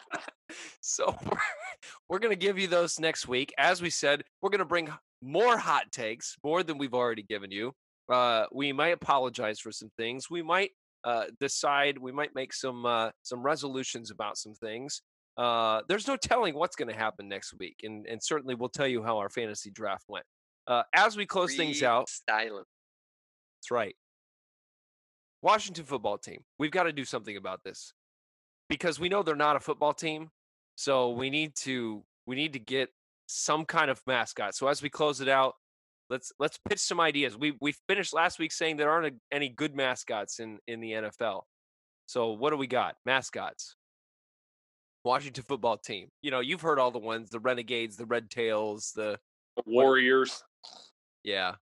[0.81, 1.17] so
[2.09, 3.51] we're, going to give you those next week.
[3.57, 4.89] As we said, we're going to bring
[5.23, 7.73] more hot takes, more than we've already given you.
[8.11, 10.29] Uh, we might apologize for some things.
[10.29, 10.69] We might
[11.03, 11.97] uh, decide.
[11.97, 15.01] We might make some uh, some resolutions about some things.
[15.35, 18.87] Uh, there's no telling what's going to happen next week, and and certainly we'll tell
[18.87, 20.25] you how our fantasy draft went.
[20.69, 22.63] Uh, as we close things out, Styling.
[23.57, 23.95] that's right.
[25.41, 26.41] Washington football team.
[26.59, 27.93] We've got to do something about this
[28.69, 30.29] because we know they're not a football team.
[30.75, 32.89] So we need to we need to get
[33.25, 34.55] some kind of mascot.
[34.55, 35.55] So as we close it out,
[36.09, 37.35] let's let's pitch some ideas.
[37.35, 40.91] We we finished last week saying there aren't a, any good mascots in in the
[40.91, 41.41] NFL.
[42.05, 42.95] So what do we got?
[43.05, 43.75] Mascots.
[45.03, 46.09] Washington football team.
[46.21, 49.17] You know, you've heard all the ones, the Renegades, the Red Tails, the
[49.65, 50.43] Warriors.
[51.23, 51.55] Yeah.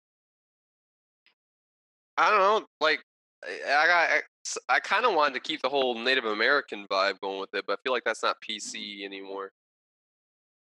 [2.18, 2.66] I don't know.
[2.80, 3.02] Like,
[3.44, 4.10] I I got.
[4.10, 7.50] I, s- I kind of wanted to keep the whole Native American vibe going with
[7.54, 9.50] it, but I feel like that's not PC anymore.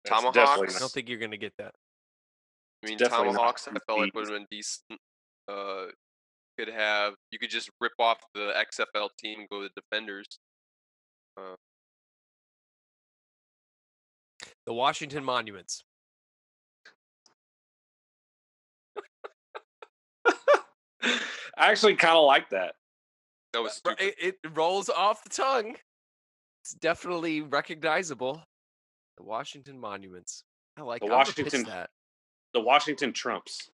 [0.04, 0.76] That's Tomahawks?
[0.76, 1.72] I don't think you're gonna get that.
[2.84, 3.66] I mean, Tomahawks.
[3.68, 5.00] I felt like would have been decent.
[5.48, 5.86] Uh,
[6.58, 10.26] could have you could just rip off the XFL team and go to the Defenders.
[11.36, 11.54] Uh,
[14.66, 15.82] The Washington Monuments.
[21.56, 22.74] I actually kind of like that.
[23.52, 23.98] That uh, was stupid.
[24.20, 25.76] It, it rolls off the tongue.
[26.62, 28.42] It's definitely recognizable.
[29.16, 30.44] The Washington Monuments.
[30.76, 31.90] I like The I'm gonna pitch Washington- that.
[32.54, 33.70] The Washington Trumps.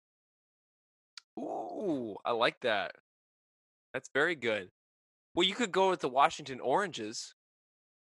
[1.39, 2.93] Ooh, I like that.
[3.95, 4.69] That's very good.
[5.35, 7.35] Well, you could go with the Washington Oranges.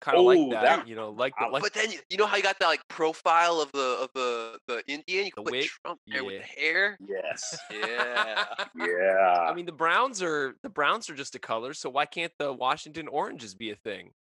[0.02, 2.18] Kind of like that, that- you know, like the uh, like but then you, you
[2.18, 5.26] know how you got that like profile of the of the the Indian.
[5.26, 5.66] You The put wig?
[5.68, 6.98] Trump there with the hair.
[7.08, 7.58] Yes.
[7.72, 8.44] Yeah.
[8.76, 9.40] yeah.
[9.50, 12.52] I mean, the Browns are the Browns are just a color, so why can't the
[12.54, 14.12] Washington Oranges be a thing?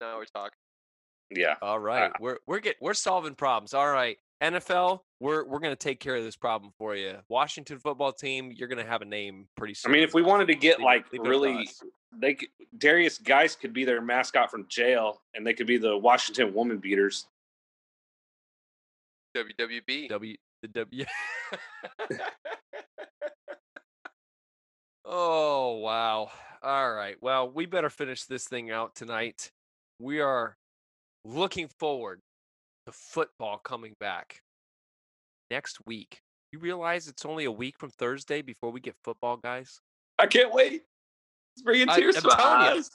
[0.00, 0.56] now we're talking.
[1.30, 1.54] yeah.
[1.62, 3.74] All right, we're we're get we're solving problems.
[3.74, 7.16] All right, NFL, we're we're gonna take care of this problem for you.
[7.28, 9.90] Washington football team, you're gonna have a name pretty soon.
[9.90, 11.68] I mean, if we wanted to get Leave like leave it up to really,
[12.18, 15.96] they could, Darius Guice could be their mascot from jail, and they could be the
[15.96, 17.26] Washington Woman Beaters.
[19.34, 20.08] WWB.
[20.08, 21.04] W the W.
[25.04, 26.30] oh wow!
[26.62, 29.50] All right, well, we better finish this thing out tonight.
[29.98, 30.56] We are
[31.24, 32.20] looking forward
[32.86, 34.40] to football coming back
[35.50, 36.20] next week.
[36.52, 39.80] You realize it's only a week from Thursday before we get football, guys?
[40.18, 40.82] I can't wait.
[41.54, 42.90] It's bringing tears I'm to my eyes.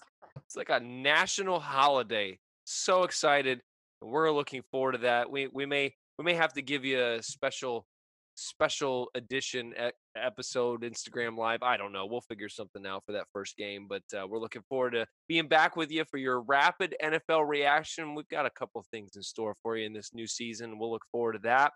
[0.46, 2.40] It's like a national holiday.
[2.64, 3.62] So excited.
[4.02, 5.30] We're looking forward to that.
[5.30, 7.86] We we may we may have to give you a special
[8.42, 9.74] special edition
[10.16, 11.64] episode, Instagram Live.
[11.64, 12.06] I don't know.
[12.06, 15.48] We'll figure something out for that first game, but uh, we're looking forward to being
[15.48, 18.16] back with you for your rapid NFL reaction.
[18.16, 20.80] We've got a couple of things in store for you in this new season.
[20.80, 21.74] We'll look forward to that.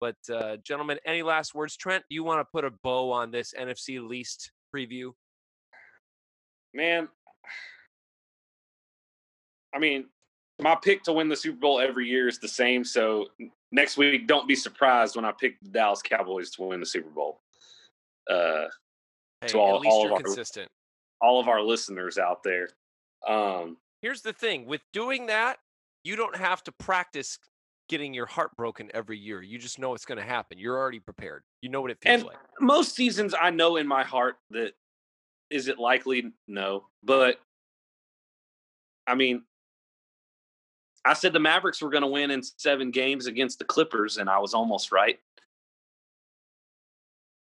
[0.00, 1.76] But, uh, gentlemen, any last words?
[1.76, 5.12] Trent, you want to put a bow on this NFC least preview?
[6.74, 7.08] Man,
[9.74, 10.06] I mean,
[10.60, 12.84] my pick to win the Super Bowl every year is the same.
[12.84, 13.28] So
[13.72, 17.10] next week, don't be surprised when I pick the Dallas Cowboys to win the Super
[17.10, 17.40] Bowl.
[18.30, 18.66] Uh,
[19.40, 20.68] Hey, To all- at least all of you're our- consistent.
[21.20, 22.70] all of our listeners out there.
[23.24, 25.60] Um, Here's the thing with doing that,
[26.02, 27.38] you don't have to practice
[27.88, 29.40] getting your heart broken every year.
[29.40, 30.58] You just know it's going to happen.
[30.58, 31.44] You're already prepared.
[31.62, 32.36] You know what it feels And- like.
[32.60, 34.74] most seasons, I know in my heart that
[35.50, 36.32] is it likely?
[36.48, 37.40] No, but
[39.06, 39.44] I mean,
[41.04, 44.28] I said the Mavericks were going to win in seven games against the Clippers, and
[44.28, 45.18] I was almost right.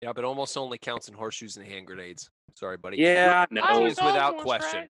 [0.02, 2.30] Yeah, but almost only counts in horseshoes and hand grenades.
[2.56, 2.98] Sorry, buddy.
[2.98, 3.62] Yeah, no.
[3.62, 4.88] loyalty is without question.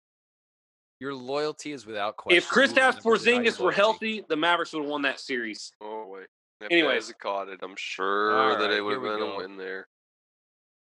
[1.00, 2.38] Your loyalty is without question.
[2.38, 5.02] If Kristaps You will never deny your Porzingis were healthy, the Mavericks would have won
[5.02, 5.74] that series.
[5.82, 6.28] Oh wait.
[6.62, 7.10] If Anyways.
[7.10, 9.34] Dez caught it, I'm sure All that right, it would have been go.
[9.34, 9.88] a win there.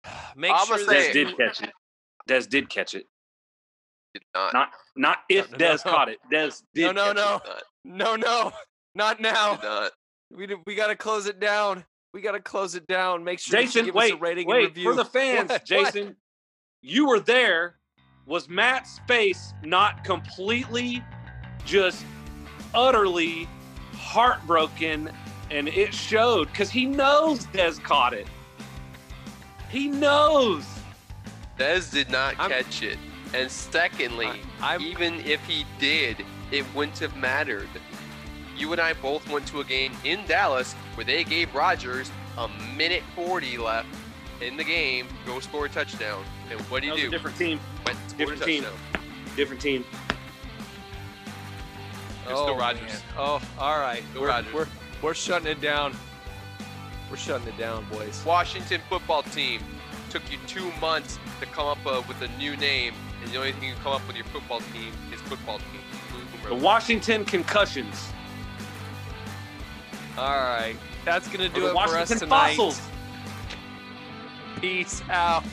[0.35, 1.71] make I'ma sure Dez did catch it.
[2.29, 3.07] Dez did catch it.
[4.13, 4.53] Did not.
[4.53, 5.91] Not not if no, Dez no.
[5.91, 6.19] caught it.
[6.31, 6.95] Dez did.
[6.95, 7.41] no, catch no.
[7.45, 7.63] it.
[7.85, 8.51] No, no,
[8.95, 9.55] not now.
[9.55, 9.91] Did not.
[10.31, 11.83] We did, we got to close it down.
[12.13, 13.23] We got to close it down.
[13.23, 14.89] Make sure that Jason, give us a wait, rating and review.
[14.89, 15.49] for the fans.
[15.49, 15.61] What?
[15.61, 15.65] What?
[15.65, 16.15] Jason,
[16.81, 17.79] you were there.
[18.25, 21.03] Was Matt's face not completely,
[21.65, 22.05] just
[22.73, 23.49] utterly
[23.97, 25.11] heartbroken,
[25.51, 28.27] and it showed because he knows Dez caught it.
[29.69, 30.65] He knows.
[31.57, 32.97] Dez did not I'm- catch it.
[33.33, 37.69] And secondly, I'm even if he did, it wouldn't have mattered.
[38.55, 42.47] You and I both went to a game in Dallas where they gave Rodgers a
[42.77, 43.87] minute 40 left
[44.41, 46.23] in the game, go score a touchdown.
[46.51, 47.11] And what do That he was a do?
[47.11, 47.59] different team.
[47.85, 48.63] Went and scored different a team.
[48.63, 48.79] touchdown.
[49.35, 49.85] Different team.
[52.25, 53.01] It's still oh, Rodgers.
[53.17, 54.03] Oh, all right.
[54.11, 54.53] Still We're, Rodgers.
[54.53, 54.67] we're
[55.01, 55.95] we're shutting it down.
[57.09, 58.23] We're shutting it down, boys.
[58.25, 59.61] Washington football team
[60.09, 62.93] took you two months to come up uh, with a new name,
[63.23, 65.81] and the only thing you can come up with your football team is football team.
[66.47, 66.55] The.
[66.55, 68.11] Washington concussions.
[70.17, 70.75] All right.
[71.05, 72.55] That's gonna do it for us tonight.
[72.55, 72.81] fossils.
[74.59, 75.43] Peace out.